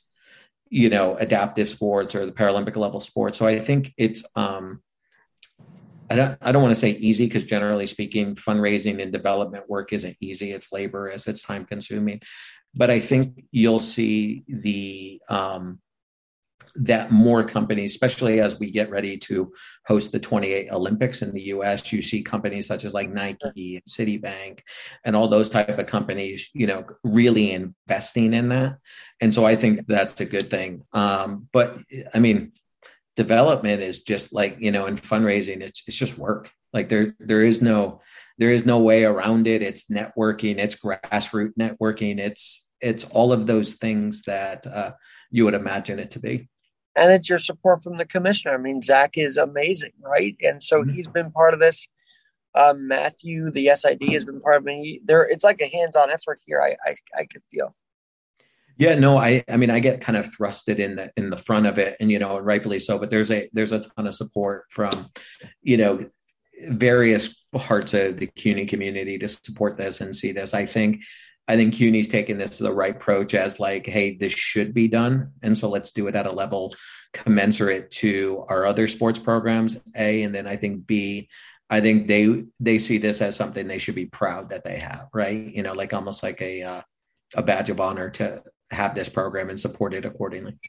you 0.70 0.90
know 0.90 1.16
adaptive 1.16 1.70
sports 1.70 2.14
or 2.16 2.26
the 2.26 2.32
paralympic 2.32 2.76
level 2.76 3.00
sports. 3.00 3.40
So 3.40 3.48
i 3.48 3.60
think 3.60 3.94
it's 3.98 4.24
um 4.36 4.82
i 6.10 6.16
don't 6.16 6.38
i 6.42 6.52
don't 6.52 6.62
want 6.62 6.74
to 6.74 6.80
say 6.80 6.92
easy 6.92 7.26
because 7.26 7.46
generally 7.46 7.88
speaking 7.88 8.36
fundraising 8.36 9.02
and 9.02 9.12
development 9.12 9.70
work 9.70 9.94
isn't 9.94 10.18
easy. 10.20 10.52
It's 10.52 10.72
laborious. 10.72 11.28
It's 11.28 11.44
time 11.44 11.66
consuming. 11.66 12.22
But 12.76 12.92
i 12.92 13.00
think 13.00 13.46
you'll 13.52 13.80
see 13.80 14.44
the 14.48 15.22
um 15.30 15.80
that 16.82 17.12
more 17.12 17.44
companies, 17.44 17.92
especially 17.92 18.39
as 18.39 18.60
we 18.60 18.72
get 18.72 18.89
ready 18.89 19.18
to 19.18 19.52
host 19.86 20.12
the 20.12 20.20
28 20.20 20.72
Olympics 20.72 21.22
in 21.22 21.34
the 21.34 21.42
US, 21.54 21.92
you 21.92 22.02
see 22.02 22.24
companies 22.24 22.68
such 22.68 22.86
as 22.86 22.94
like 22.94 23.12
Nike 23.12 23.76
and 23.76 23.84
Citibank 23.86 24.60
and 25.04 25.15
all 25.15 25.28
those 25.28 25.50
type 25.50 25.78
of 25.78 25.88
companies, 25.88 26.50
you 26.54 26.68
know, 26.68 26.86
really 27.04 27.52
investing 27.52 28.34
in 28.34 28.50
that. 28.50 28.78
And 29.20 29.34
so 29.34 29.46
I 29.46 29.58
think 29.58 29.88
that's 29.88 30.20
a 30.22 30.26
good 30.26 30.50
thing. 30.50 30.84
Um, 30.94 31.50
but 31.52 31.78
I 32.13 32.20
mean, 32.20 32.54
development 33.18 33.82
is 33.82 34.04
just 34.04 34.34
like, 34.34 34.58
you 34.60 34.72
know, 34.72 34.86
in 34.86 34.98
fundraising, 34.98 35.62
it's 35.62 35.84
it's 35.86 35.98
just 35.98 36.18
work. 36.18 36.50
Like 36.72 36.88
there 36.88 37.15
there 37.20 37.44
is 37.44 37.62
no 37.62 38.02
there 38.38 38.52
is 38.52 38.65
no 38.65 38.80
way 38.80 39.04
around 39.04 39.48
it. 39.48 39.62
It's 39.62 39.89
networking, 39.89 40.60
it's 40.60 40.78
grassroots 40.78 41.58
networking, 41.60 42.20
it's 42.20 42.70
it's 42.80 43.04
all 43.04 43.34
of 43.34 43.48
those 43.48 43.76
things 43.76 44.24
that 44.24 44.65
uh, 44.65 44.92
you 45.30 45.44
would 45.44 45.56
imagine 45.56 46.00
it 46.00 46.12
to 46.12 46.20
be 46.20 46.48
and 46.95 47.12
it's 47.12 47.30
your 47.30 47.39
support 47.39 47.84
from 47.84 47.97
the 47.97 48.06
commissioner. 48.06 48.56
I 48.56 48.58
mean, 48.58 48.82
Zach 48.82 49.17
is 49.17 49.38
amazing, 49.38 49.93
right? 50.02 50.36
And 50.41 50.62
so 50.63 50.82
mm-hmm. 50.82 50.93
he's 50.93 51.08
been 51.08 51.32
part 51.32 51.54
of 51.54 51.60
this. 51.60 51.88
Um, 52.56 52.88
Matthew, 52.88 53.52
the 53.52 53.71
SID, 53.75 54.04
has 54.12 54.25
been 54.25 54.41
part 54.41 54.58
of 54.58 54.63
me. 54.63 55.02
There, 55.06 55.23
it's 55.23 55.43
like 55.43 55.62
a 55.62 55.67
hands-on 55.67 56.10
effort 56.10 56.41
here. 56.45 56.62
I, 56.62 56.75
I, 56.89 56.95
I 57.15 57.25
could 57.25 57.43
feel. 57.52 57.75
Yeah, 58.78 58.95
no, 58.95 59.17
I, 59.17 59.43
I 59.49 59.58
mean, 59.58 59.69
I 59.69 59.80
get 59.80 60.02
kind 60.02 60.17
of 60.17 60.32
thrusted 60.34 60.80
in 60.80 60.95
the 60.95 61.12
in 61.17 61.30
the 61.30 61.38
front 61.38 61.67
of 61.67 61.78
it, 61.78 61.97
and 61.99 62.10
you 62.10 62.17
know, 62.17 62.39
rightfully 62.39 62.80
so. 62.80 62.97
But 62.97 63.10
there's 63.10 63.30
a 63.30 63.49
there's 63.52 63.73
a 63.73 63.82
ton 63.82 64.08
of 64.08 64.15
support 64.15 64.65
from, 64.69 65.10
you 65.62 65.75
know, 65.75 66.06
various 66.69 67.43
parts 67.54 67.93
of 67.93 68.17
the 68.17 68.28
CUNY 68.28 68.67
community 68.67 69.17
to 69.19 69.28
support 69.28 69.78
this 69.78 69.99
and 69.99 70.15
see 70.15 70.32
this. 70.32 70.54
I 70.54 70.65
think 70.65 71.02
I 71.50 71.56
think 71.56 71.74
CUNY's 71.74 72.10
taking 72.10 72.38
this 72.38 72.58
to 72.58 72.64
the 72.64 72.72
right 72.72 72.96
approach 72.96 73.34
as 73.34 73.60
like, 73.60 73.88
hey, 73.88 74.16
this 74.16 74.32
should 74.32 74.72
be 74.72 74.88
done. 74.88 75.32
And 75.42 75.58
so 75.58 75.68
let's 75.68 75.92
do 75.92 76.06
it 76.06 76.16
at 76.16 76.28
a 76.28 76.32
level 76.32 76.76
commensurate 77.12 77.90
to 77.90 78.46
our 78.50 78.68
other 78.68 78.88
sports 78.88 79.18
programs, 79.18 79.82
A. 79.96 80.22
And 80.22 80.34
then 80.34 80.46
I 80.46 80.58
think 80.58 80.86
B, 80.86 81.28
I 81.68 81.82
think 81.82 82.08
they 82.08 82.46
they 82.60 82.78
see 82.78 83.00
this 83.00 83.20
as 83.24 83.36
something 83.36 83.68
they 83.68 83.80
should 83.80 83.96
be 83.96 84.06
proud 84.06 84.50
that 84.50 84.64
they 84.64 84.78
have, 84.78 85.08
right? 85.12 85.52
You 85.52 85.64
know, 85.64 85.74
like 85.74 85.92
almost 85.92 86.22
like 86.22 86.40
a 86.40 86.62
uh, 86.62 86.82
a 87.34 87.42
badge 87.42 87.72
of 87.72 87.82
honor 87.82 88.12
to 88.12 88.44
have 88.70 88.94
this 88.94 89.10
program 89.10 89.50
and 89.50 89.60
support 89.60 89.96
it 89.96 90.06
accordingly. 90.06 90.60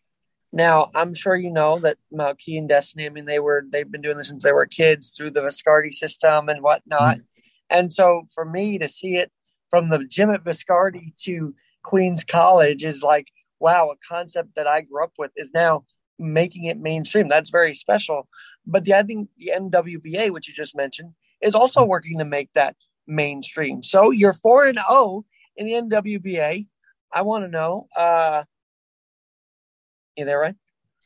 Now, 0.50 0.88
I'm 0.94 1.12
sure 1.12 1.36
you 1.36 1.50
know 1.50 1.78
that 1.80 1.98
Malkeet 2.10 2.58
and 2.58 2.68
Destiny. 2.70 3.04
I 3.04 3.10
mean, 3.10 3.26
they 3.26 3.38
were 3.38 3.64
they've 3.68 3.90
been 3.90 4.00
doing 4.00 4.16
this 4.16 4.28
since 4.28 4.44
they 4.44 4.52
were 4.52 4.66
kids 4.66 5.10
through 5.10 5.32
the 5.32 5.42
Viscardi 5.42 5.92
system 5.92 6.48
and 6.48 6.62
whatnot. 6.62 7.18
Mm-hmm. 7.18 7.40
And 7.68 7.92
so, 7.92 8.22
for 8.34 8.46
me 8.46 8.78
to 8.78 8.88
see 8.88 9.16
it 9.16 9.30
from 9.70 9.88
the 9.88 10.04
gym 10.04 10.30
at 10.30 10.44
Viscardi 10.44 11.14
to 11.22 11.54
Queens 11.82 12.24
College 12.24 12.84
is 12.84 13.02
like, 13.02 13.28
wow, 13.60 13.90
a 13.90 13.96
concept 14.06 14.56
that 14.56 14.66
I 14.66 14.82
grew 14.82 15.04
up 15.04 15.12
with 15.16 15.30
is 15.36 15.52
now 15.54 15.84
making 16.18 16.64
it 16.64 16.78
mainstream. 16.78 17.28
That's 17.28 17.50
very 17.50 17.74
special. 17.74 18.28
But 18.66 18.84
the, 18.84 18.94
I 18.94 19.02
think 19.02 19.28
the 19.38 19.52
NWBA, 19.54 20.30
which 20.30 20.48
you 20.48 20.54
just 20.54 20.76
mentioned, 20.76 21.14
is 21.40 21.54
also 21.54 21.84
working 21.84 22.18
to 22.18 22.24
make 22.24 22.50
that 22.54 22.76
mainstream. 23.06 23.82
So 23.82 24.10
you're 24.10 24.34
4 24.34 24.66
and 24.66 24.78
0 24.88 25.24
in 25.56 25.66
the 25.66 25.72
NWBA. 25.72 26.66
I 27.12 27.22
want 27.22 27.44
to 27.44 27.48
know, 27.48 27.88
uh, 27.96 28.44
you 30.16 30.24
there, 30.24 30.38
right? 30.38 30.54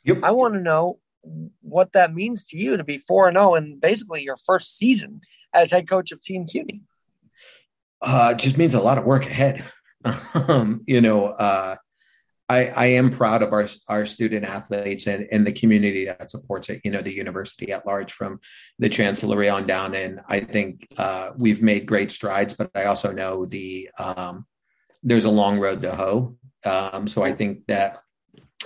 Yep. 0.04 0.18
I 0.22 0.32
want 0.32 0.54
to 0.54 0.60
know 0.60 0.98
what 1.62 1.92
that 1.92 2.12
means 2.12 2.44
to 2.46 2.58
you 2.58 2.76
to 2.76 2.84
be 2.84 2.98
4 2.98 3.28
and 3.28 3.36
0 3.36 3.54
in 3.54 3.78
basically 3.78 4.22
your 4.22 4.36
first 4.36 4.76
season 4.76 5.20
as 5.52 5.70
head 5.70 5.88
coach 5.88 6.12
of 6.12 6.20
Team 6.20 6.46
CUNY 6.46 6.82
uh, 8.04 8.34
just 8.34 8.58
means 8.58 8.74
a 8.74 8.80
lot 8.80 8.98
of 8.98 9.04
work 9.04 9.26
ahead. 9.26 9.64
um, 10.34 10.82
you 10.86 11.00
know, 11.00 11.26
uh, 11.26 11.76
I, 12.48 12.66
I 12.66 12.86
am 12.86 13.10
proud 13.10 13.42
of 13.42 13.52
our 13.52 13.66
our 13.88 14.04
student 14.04 14.44
athletes 14.44 15.06
and, 15.06 15.26
and 15.32 15.46
the 15.46 15.52
community 15.52 16.04
that 16.04 16.30
supports 16.30 16.68
it. 16.68 16.82
You 16.84 16.90
know, 16.90 17.00
the 17.00 17.12
university 17.12 17.72
at 17.72 17.86
large, 17.86 18.12
from 18.12 18.40
the 18.78 18.90
chancellery 18.90 19.48
on 19.48 19.66
down, 19.66 19.94
and 19.94 20.20
I 20.28 20.40
think 20.40 20.86
uh, 20.98 21.30
we've 21.38 21.62
made 21.62 21.86
great 21.86 22.12
strides. 22.12 22.54
But 22.54 22.70
I 22.74 22.84
also 22.84 23.12
know 23.12 23.46
the 23.46 23.88
um, 23.98 24.44
there's 25.02 25.24
a 25.24 25.30
long 25.30 25.58
road 25.58 25.82
to 25.82 25.96
hoe. 25.96 26.36
Um, 26.64 27.08
so 27.08 27.24
I 27.24 27.32
think 27.32 27.66
that 27.68 28.00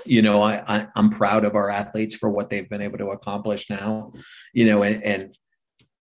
you 0.05 0.23
know 0.23 0.43
I, 0.43 0.57
I 0.67 0.89
am 0.97 1.11
proud 1.11 1.45
of 1.45 1.55
our 1.55 1.71
athletes 1.71 2.17
for 2.17 2.29
what 2.29 2.51
they've 2.51 2.69
been 2.69 2.83
able 2.83 2.99
to 2.99 3.11
accomplish 3.11 3.71
now. 3.71 4.13
You 4.53 4.67
know, 4.67 4.83
and, 4.83 5.05
and 5.05 5.37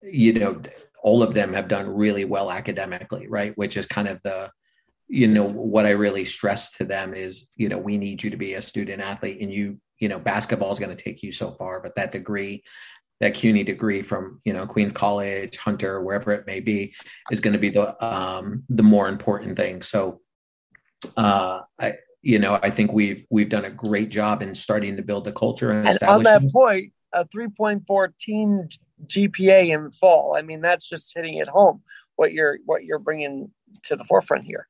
you 0.01 0.33
know 0.39 0.61
all 1.07 1.23
of 1.23 1.33
them 1.33 1.53
have 1.53 1.69
done 1.69 1.87
really 1.87 2.25
well 2.25 2.51
academically, 2.51 3.27
right? 3.29 3.53
Which 3.55 3.77
is 3.77 3.85
kind 3.85 4.09
of 4.09 4.21
the, 4.23 4.51
you 5.07 5.29
know, 5.29 5.47
what 5.47 5.85
I 5.85 5.91
really 5.91 6.25
stress 6.25 6.71
to 6.73 6.83
them 6.83 7.13
is, 7.13 7.49
you 7.55 7.69
know, 7.69 7.77
we 7.77 7.97
need 7.97 8.21
you 8.21 8.29
to 8.31 8.35
be 8.35 8.55
a 8.55 8.61
student 8.61 9.01
athlete 9.01 9.39
and 9.39 9.49
you, 9.49 9.79
you 9.99 10.09
know, 10.09 10.19
basketball 10.19 10.73
is 10.73 10.79
going 10.79 10.93
to 10.93 11.01
take 11.01 11.23
you 11.23 11.31
so 11.31 11.51
far, 11.51 11.79
but 11.79 11.95
that 11.95 12.11
degree, 12.11 12.61
that 13.21 13.35
CUNY 13.35 13.63
degree 13.63 14.01
from, 14.01 14.41
you 14.43 14.51
know, 14.51 14.67
Queens 14.67 14.91
College, 14.91 15.55
Hunter, 15.55 16.01
wherever 16.01 16.33
it 16.33 16.45
may 16.45 16.59
be, 16.59 16.93
is 17.31 17.39
going 17.39 17.53
to 17.53 17.59
be 17.59 17.69
the, 17.69 18.05
um, 18.05 18.65
the 18.67 18.83
more 18.83 19.07
important 19.07 19.55
thing. 19.55 19.81
So, 19.81 20.19
uh, 21.15 21.61
I, 21.79 21.93
you 22.21 22.39
know, 22.39 22.59
I 22.61 22.69
think 22.69 22.91
we've, 22.91 23.25
we've 23.29 23.47
done 23.47 23.63
a 23.63 23.71
great 23.71 24.09
job 24.09 24.41
in 24.41 24.53
starting 24.55 24.97
to 24.97 25.03
build 25.03 25.23
the 25.23 25.31
culture. 25.31 25.71
And, 25.71 25.87
and 25.87 26.03
on 26.03 26.23
that 26.23 26.51
point, 26.51 26.91
a 27.13 27.25
3.4 27.25 28.17
team 28.17 28.67
GPA 29.05 29.67
in 29.69 29.91
fall. 29.91 30.35
I 30.35 30.41
mean, 30.41 30.61
that's 30.61 30.87
just 30.87 31.13
hitting 31.15 31.35
it 31.35 31.47
home 31.47 31.83
what 32.17 32.33
you're 32.33 32.57
what 32.65 32.83
you're 32.83 32.99
bringing 32.99 33.51
to 33.83 33.95
the 33.95 34.03
forefront 34.03 34.43
here. 34.43 34.67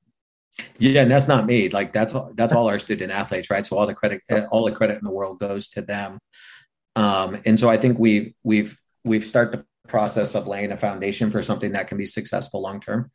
Yeah, 0.77 1.01
and 1.01 1.11
that's 1.11 1.27
not 1.27 1.45
me. 1.45 1.69
Like 1.69 1.93
that's 1.93 2.13
that's 2.35 2.53
all 2.53 2.67
our 2.67 2.79
student 2.79 3.11
athletes, 3.11 3.49
right? 3.49 3.65
So 3.65 3.77
all 3.77 3.87
the 3.87 3.93
credit 3.93 4.21
all 4.51 4.65
the 4.65 4.71
credit 4.71 4.97
in 4.97 5.03
the 5.03 5.11
world 5.11 5.39
goes 5.39 5.69
to 5.69 5.81
them. 5.81 6.19
Um, 6.95 7.41
and 7.45 7.59
so 7.59 7.69
I 7.69 7.77
think 7.77 7.97
we've 7.97 8.33
we've 8.43 8.77
we've 9.03 9.23
started 9.23 9.59
the 9.59 9.65
process 9.87 10.35
of 10.35 10.47
laying 10.47 10.71
a 10.71 10.77
foundation 10.77 11.31
for 11.31 11.41
something 11.41 11.71
that 11.71 11.87
can 11.87 11.97
be 11.97 12.05
successful 12.05 12.61
long 12.61 12.79
term. 12.79 13.11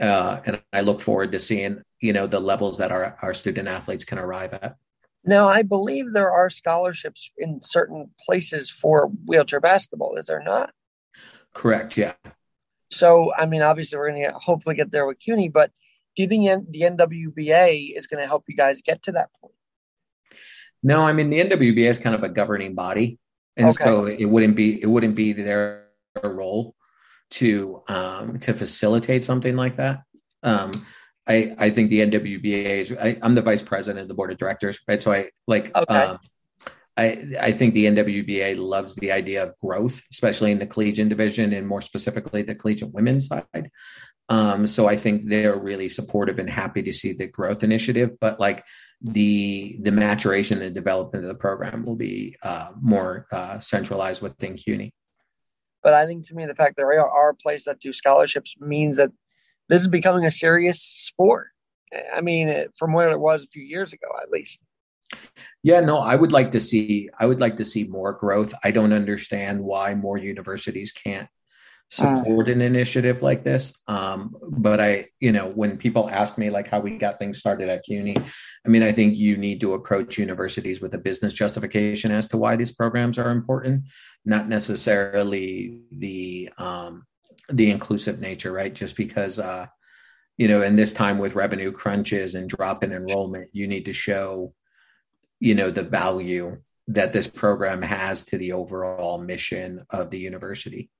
Uh, 0.00 0.40
and 0.44 0.60
I 0.72 0.82
look 0.82 1.00
forward 1.00 1.32
to 1.32 1.38
seeing 1.38 1.82
you 2.00 2.12
know 2.12 2.26
the 2.26 2.40
levels 2.40 2.78
that 2.78 2.92
our 2.92 3.16
our 3.22 3.34
student 3.34 3.68
athletes 3.68 4.04
can 4.04 4.18
arrive 4.18 4.52
at. 4.54 4.76
Now, 5.26 5.48
I 5.48 5.62
believe 5.62 6.12
there 6.12 6.30
are 6.30 6.48
scholarships 6.48 7.30
in 7.36 7.60
certain 7.60 8.10
places 8.24 8.70
for 8.70 9.10
wheelchair 9.26 9.60
basketball. 9.60 10.16
Is 10.16 10.26
there 10.26 10.42
not? 10.42 10.70
Correct. 11.52 11.96
Yeah. 11.96 12.14
So, 12.90 13.32
I 13.36 13.46
mean, 13.46 13.62
obviously, 13.62 13.98
we're 13.98 14.10
going 14.10 14.24
to 14.24 14.32
hopefully 14.32 14.76
get 14.76 14.92
there 14.92 15.06
with 15.06 15.18
CUNY, 15.18 15.48
but 15.48 15.72
do 16.14 16.22
you 16.22 16.28
think 16.28 16.70
the 16.70 16.80
NWBA 16.80 17.96
is 17.96 18.06
going 18.06 18.22
to 18.22 18.26
help 18.26 18.44
you 18.48 18.54
guys 18.54 18.80
get 18.80 19.02
to 19.02 19.12
that 19.12 19.30
point? 19.40 19.52
No, 20.82 21.02
I 21.02 21.12
mean 21.12 21.30
the 21.30 21.40
NWBA 21.40 21.88
is 21.88 21.98
kind 21.98 22.14
of 22.14 22.22
a 22.22 22.28
governing 22.28 22.74
body, 22.74 23.18
and 23.56 23.68
okay. 23.68 23.84
so 23.84 24.06
it 24.06 24.24
wouldn't 24.26 24.54
be 24.54 24.80
it 24.80 24.86
wouldn't 24.86 25.16
be 25.16 25.32
their 25.32 25.86
role 26.22 26.76
to 27.30 27.82
um, 27.88 28.38
to 28.40 28.54
facilitate 28.54 29.24
something 29.24 29.56
like 29.56 29.78
that. 29.78 30.02
Um, 30.42 30.70
I, 31.28 31.52
I 31.58 31.70
think 31.70 31.90
the 31.90 32.00
NWBA 32.00 32.64
is, 32.66 32.92
I, 32.92 33.18
am 33.22 33.34
the 33.34 33.42
vice 33.42 33.62
president 33.62 34.02
of 34.02 34.08
the 34.08 34.14
board 34.14 34.30
of 34.30 34.38
directors, 34.38 34.80
right? 34.86 35.02
So 35.02 35.12
I 35.12 35.30
like, 35.46 35.74
okay. 35.74 35.94
um, 35.94 36.18
I, 36.96 37.34
I 37.40 37.52
think 37.52 37.74
the 37.74 37.86
NWBA 37.86 38.58
loves 38.58 38.94
the 38.94 39.12
idea 39.12 39.42
of 39.42 39.58
growth, 39.58 40.00
especially 40.12 40.52
in 40.52 40.58
the 40.58 40.66
collegiate 40.66 41.08
division 41.08 41.52
and 41.52 41.66
more 41.66 41.82
specifically 41.82 42.42
the 42.42 42.54
collegiate 42.54 42.92
women's 42.92 43.26
side. 43.26 43.70
Um, 44.28 44.66
so 44.66 44.88
I 44.88 44.96
think 44.96 45.28
they're 45.28 45.56
really 45.56 45.88
supportive 45.88 46.38
and 46.38 46.48
happy 46.48 46.82
to 46.82 46.92
see 46.92 47.12
the 47.12 47.26
growth 47.26 47.62
initiative, 47.62 48.18
but 48.20 48.40
like 48.40 48.64
the 49.00 49.76
the 49.82 49.92
maturation 49.92 50.62
and 50.62 50.74
development 50.74 51.24
of 51.24 51.28
the 51.28 51.34
program 51.34 51.84
will 51.84 51.96
be 51.96 52.36
uh, 52.42 52.70
more 52.80 53.26
uh, 53.30 53.60
centralized 53.60 54.22
within 54.22 54.56
CUNY. 54.56 54.92
But 55.82 55.94
I 55.94 56.06
think 56.06 56.26
to 56.26 56.34
me, 56.34 56.46
the 56.46 56.54
fact 56.54 56.76
that 56.76 56.82
there 56.82 57.08
are 57.08 57.34
places 57.34 57.66
that 57.66 57.78
do 57.78 57.92
scholarships 57.92 58.56
means 58.58 58.96
that 58.96 59.12
this 59.68 59.82
is 59.82 59.88
becoming 59.88 60.24
a 60.24 60.30
serious 60.30 60.80
sport. 60.80 61.48
I 62.12 62.20
mean, 62.20 62.66
from 62.76 62.92
where 62.92 63.10
it 63.10 63.20
was 63.20 63.44
a 63.44 63.48
few 63.48 63.62
years 63.62 63.92
ago, 63.92 64.08
at 64.22 64.30
least. 64.30 64.60
Yeah, 65.62 65.80
no, 65.80 65.98
I 65.98 66.16
would 66.16 66.32
like 66.32 66.50
to 66.52 66.60
see. 66.60 67.08
I 67.18 67.26
would 67.26 67.40
like 67.40 67.56
to 67.58 67.64
see 67.64 67.84
more 67.84 68.12
growth. 68.12 68.54
I 68.64 68.70
don't 68.70 68.92
understand 68.92 69.60
why 69.60 69.94
more 69.94 70.18
universities 70.18 70.92
can't 70.92 71.28
support 71.90 72.48
uh, 72.48 72.52
an 72.52 72.60
initiative 72.60 73.22
like 73.22 73.44
this. 73.44 73.76
Um, 73.86 74.34
but 74.42 74.80
I, 74.80 75.06
you 75.20 75.32
know, 75.32 75.46
when 75.46 75.76
people 75.76 76.10
ask 76.10 76.36
me 76.36 76.50
like 76.50 76.68
how 76.68 76.80
we 76.80 76.98
got 76.98 77.18
things 77.18 77.38
started 77.38 77.68
at 77.68 77.84
CUNY, 77.84 78.16
I 78.16 78.68
mean, 78.68 78.82
I 78.82 78.92
think 78.92 79.16
you 79.16 79.36
need 79.36 79.60
to 79.60 79.74
approach 79.74 80.18
universities 80.18 80.80
with 80.80 80.94
a 80.94 80.98
business 80.98 81.32
justification 81.32 82.10
as 82.10 82.28
to 82.28 82.36
why 82.36 82.56
these 82.56 82.72
programs 82.72 83.18
are 83.18 83.30
important, 83.30 83.84
not 84.24 84.48
necessarily 84.48 85.80
the 85.92 86.50
um, 86.58 87.04
the 87.48 87.70
inclusive 87.70 88.20
nature, 88.20 88.52
right? 88.52 88.74
Just 88.74 88.96
because, 88.96 89.38
uh, 89.38 89.66
you 90.36 90.48
know, 90.48 90.62
in 90.62 90.76
this 90.76 90.92
time 90.92 91.18
with 91.18 91.34
revenue 91.34 91.72
crunches 91.72 92.34
and 92.34 92.48
drop 92.48 92.84
in 92.84 92.92
enrollment, 92.92 93.50
you 93.52 93.66
need 93.66 93.86
to 93.86 93.92
show, 93.92 94.52
you 95.40 95.54
know, 95.54 95.70
the 95.70 95.82
value 95.82 96.58
that 96.88 97.12
this 97.12 97.26
program 97.26 97.82
has 97.82 98.24
to 98.26 98.38
the 98.38 98.52
overall 98.52 99.18
mission 99.18 99.84
of 99.90 100.10
the 100.10 100.18
university. 100.18 100.90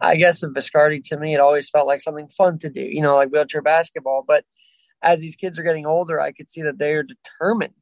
I 0.00 0.16
guess 0.16 0.42
in 0.42 0.52
Viscardi, 0.52 1.02
to 1.08 1.16
me, 1.16 1.34
it 1.34 1.40
always 1.40 1.70
felt 1.70 1.86
like 1.86 2.02
something 2.02 2.28
fun 2.28 2.58
to 2.58 2.70
do, 2.70 2.82
you 2.82 3.00
know, 3.00 3.14
like 3.14 3.30
wheelchair 3.30 3.62
basketball. 3.62 4.24
But 4.26 4.44
as 5.02 5.20
these 5.20 5.36
kids 5.36 5.58
are 5.58 5.62
getting 5.62 5.86
older, 5.86 6.20
I 6.20 6.32
could 6.32 6.50
see 6.50 6.62
that 6.62 6.78
they 6.78 6.92
are 6.92 7.04
determined 7.04 7.74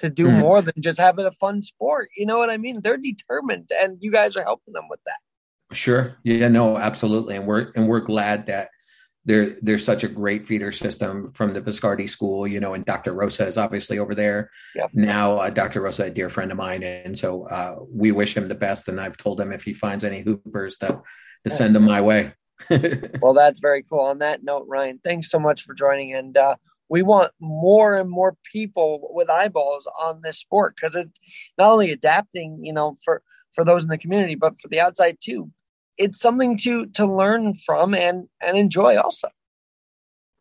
to 0.00 0.10
do 0.10 0.26
mm. 0.26 0.38
more 0.38 0.60
than 0.60 0.74
just 0.80 0.98
having 0.98 1.26
a 1.26 1.32
fun 1.32 1.62
sport. 1.62 2.10
You 2.16 2.26
know 2.26 2.38
what 2.38 2.50
I 2.50 2.56
mean? 2.56 2.80
They're 2.82 2.98
determined, 2.98 3.70
and 3.76 3.98
you 4.00 4.10
guys 4.12 4.36
are 4.36 4.44
helping 4.44 4.74
them 4.74 4.88
with 4.90 5.00
that. 5.06 5.16
Sure. 5.76 6.16
Yeah, 6.24 6.48
no, 6.48 6.76
absolutely. 6.76 7.36
And 7.36 7.46
we're 7.46 7.70
and 7.74 7.88
we're 7.88 8.00
glad 8.00 8.46
that 8.46 8.70
there 9.24 9.56
there's 9.60 9.84
such 9.84 10.04
a 10.04 10.08
great 10.08 10.46
feeder 10.46 10.72
system 10.72 11.32
from 11.32 11.52
the 11.52 11.60
Viscardi 11.60 12.08
school, 12.08 12.46
you 12.46 12.60
know, 12.60 12.74
and 12.74 12.84
Dr. 12.84 13.12
Rosa 13.12 13.46
is 13.46 13.58
obviously 13.58 13.98
over 13.98 14.14
there. 14.14 14.50
Yep. 14.74 14.90
Now 14.94 15.38
uh, 15.38 15.50
Dr. 15.50 15.82
Rosa, 15.82 16.04
a 16.04 16.10
dear 16.10 16.28
friend 16.28 16.50
of 16.50 16.56
mine. 16.56 16.82
And 16.82 17.16
so 17.16 17.48
uh, 17.48 17.76
we 17.88 18.12
wish 18.12 18.36
him 18.36 18.48
the 18.48 18.54
best. 18.54 18.88
And 18.88 19.00
I've 19.00 19.16
told 19.16 19.40
him 19.40 19.52
if 19.52 19.64
he 19.64 19.74
finds 19.74 20.04
any 20.04 20.22
hoopers 20.22 20.78
to, 20.78 21.02
to 21.44 21.50
send 21.50 21.74
them 21.74 21.84
my 21.84 22.00
way. 22.00 22.32
well, 23.20 23.34
that's 23.34 23.60
very 23.60 23.82
cool. 23.82 24.00
On 24.00 24.18
that 24.20 24.44
note, 24.44 24.66
Ryan, 24.68 25.00
thanks 25.02 25.28
so 25.28 25.38
much 25.38 25.62
for 25.62 25.74
joining 25.74 26.14
and 26.14 26.36
uh, 26.36 26.56
we 26.88 27.02
want 27.02 27.32
more 27.40 27.96
and 27.96 28.08
more 28.08 28.36
people 28.52 29.08
with 29.12 29.28
eyeballs 29.28 29.88
on 30.00 30.20
this 30.22 30.38
sport 30.38 30.74
because 30.76 30.94
it's 30.94 31.10
not 31.58 31.72
only 31.72 31.90
adapting, 31.90 32.64
you 32.64 32.72
know, 32.72 32.96
for 33.04 33.22
for 33.52 33.64
those 33.64 33.82
in 33.82 33.88
the 33.88 33.98
community, 33.98 34.34
but 34.34 34.60
for 34.60 34.68
the 34.68 34.80
outside 34.80 35.16
too. 35.20 35.50
It's 35.98 36.20
something 36.20 36.58
to 36.58 36.86
to 36.94 37.06
learn 37.06 37.54
from 37.56 37.94
and 37.94 38.28
and 38.40 38.56
enjoy 38.56 38.98
also. 38.98 39.28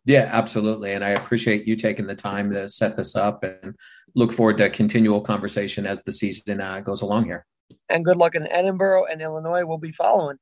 Yeah, 0.05 0.29
absolutely. 0.31 0.93
And 0.93 1.03
I 1.03 1.09
appreciate 1.09 1.67
you 1.67 1.75
taking 1.75 2.05
the 2.05 2.15
time 2.15 2.53
to 2.53 2.69
set 2.69 2.95
this 2.95 3.15
up 3.15 3.43
and 3.43 3.75
look 4.13 4.31
forward 4.31 4.57
to 4.59 4.69
continual 4.69 5.21
conversation 5.21 5.87
as 5.87 6.03
the 6.03 6.11
season 6.11 6.61
uh, 6.61 6.79
goes 6.81 7.01
along 7.01 7.25
here. 7.25 7.45
And 7.89 8.05
good 8.05 8.17
luck 8.17 8.35
in 8.35 8.43
Edinboro 8.43 9.03
and 9.11 9.21
Illinois. 9.21 9.65
We'll 9.65 9.79
be 9.79 9.91
following. 9.91 10.37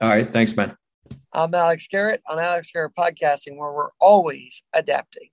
All 0.00 0.08
right. 0.08 0.30
Thanks, 0.32 0.56
man. 0.56 0.74
I'm 1.32 1.54
Alex 1.54 1.86
Garrett 1.90 2.22
on 2.28 2.38
Alex 2.38 2.70
Garrett 2.72 2.94
Podcasting, 2.96 3.56
where 3.56 3.72
we're 3.72 3.90
always 3.98 4.62
adapting. 4.72 5.28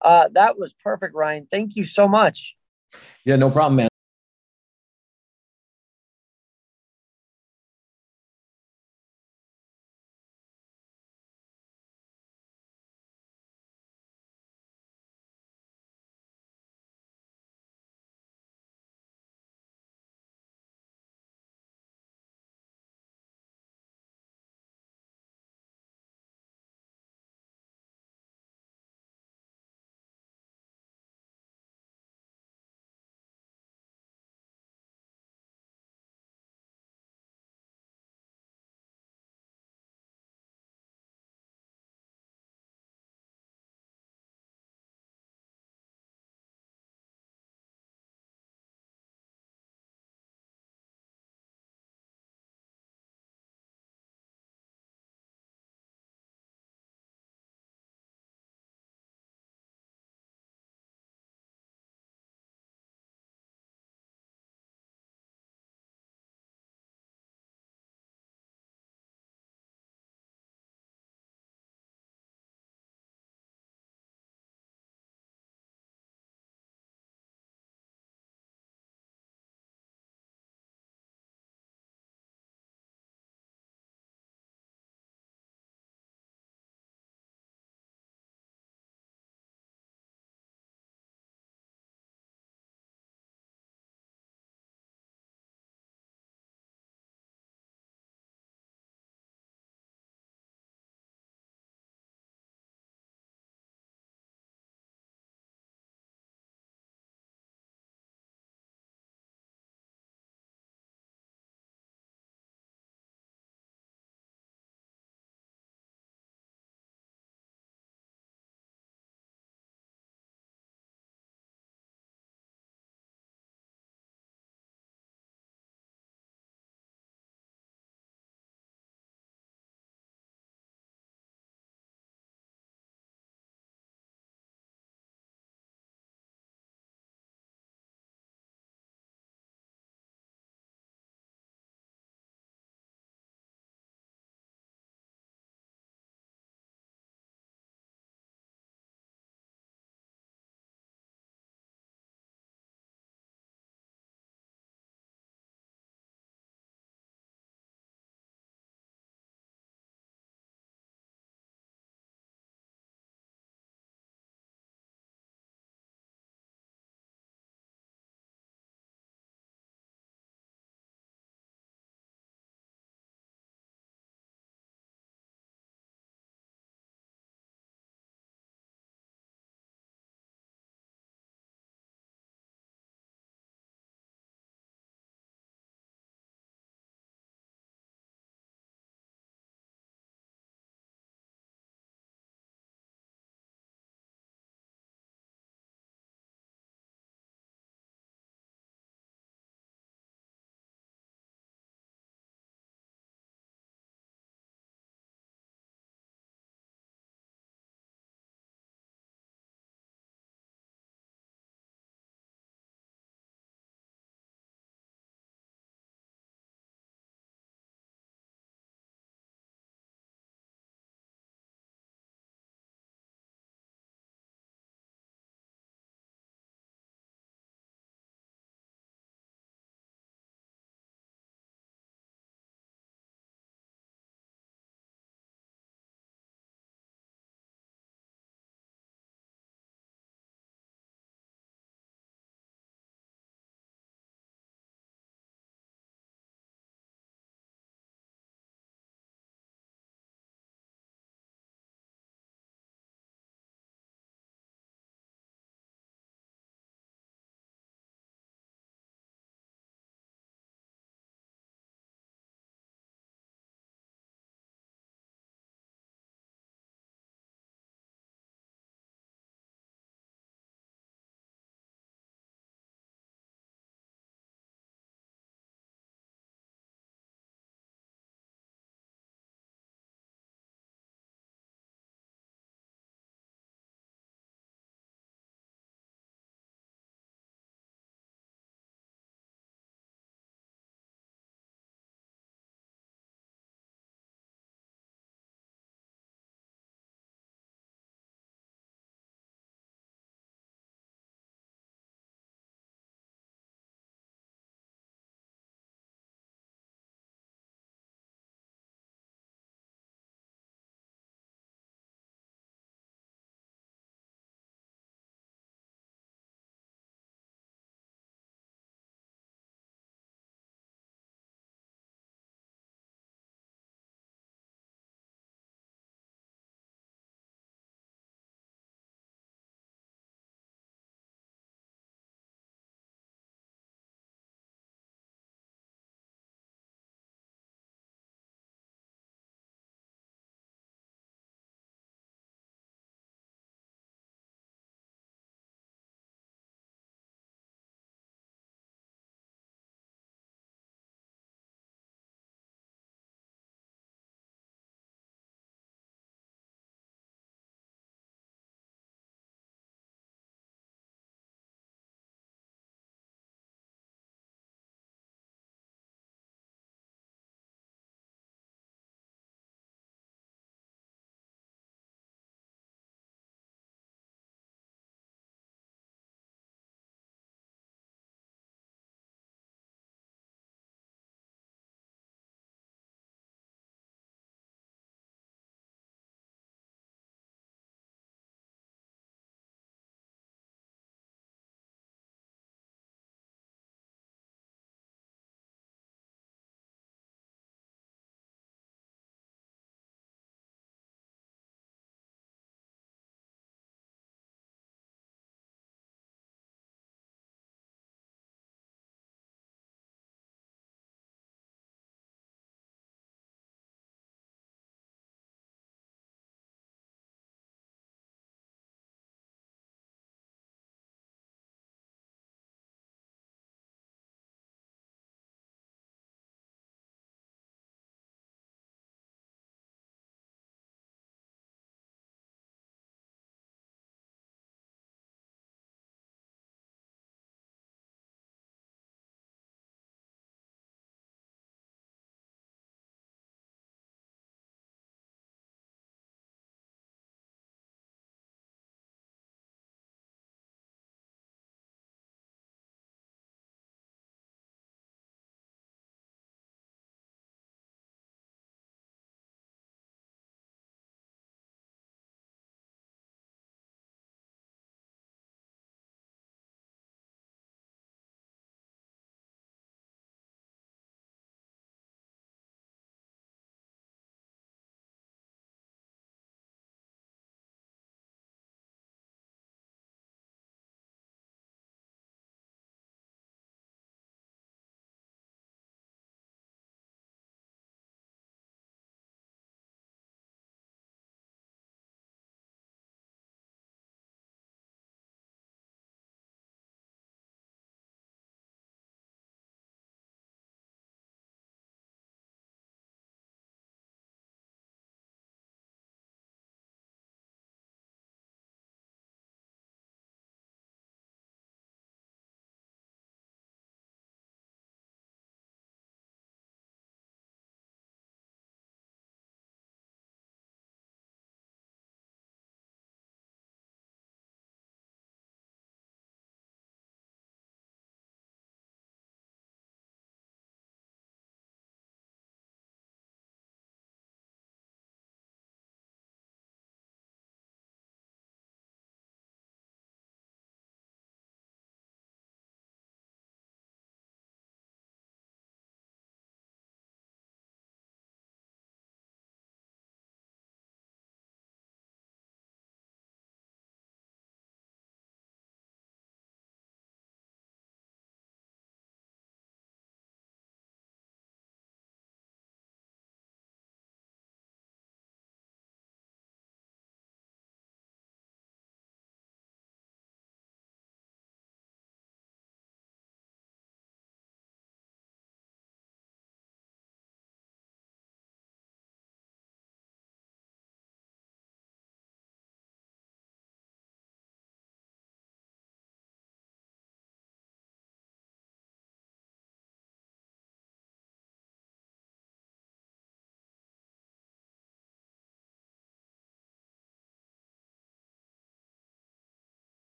Uh, 0.00 0.28
that 0.32 0.58
was 0.58 0.74
perfect, 0.74 1.14
Ryan. 1.14 1.48
Thank 1.50 1.74
you 1.74 1.84
so 1.84 2.06
much. 2.06 2.54
Yeah, 3.24 3.36
no 3.36 3.50
problem, 3.50 3.76
man. 3.76 3.88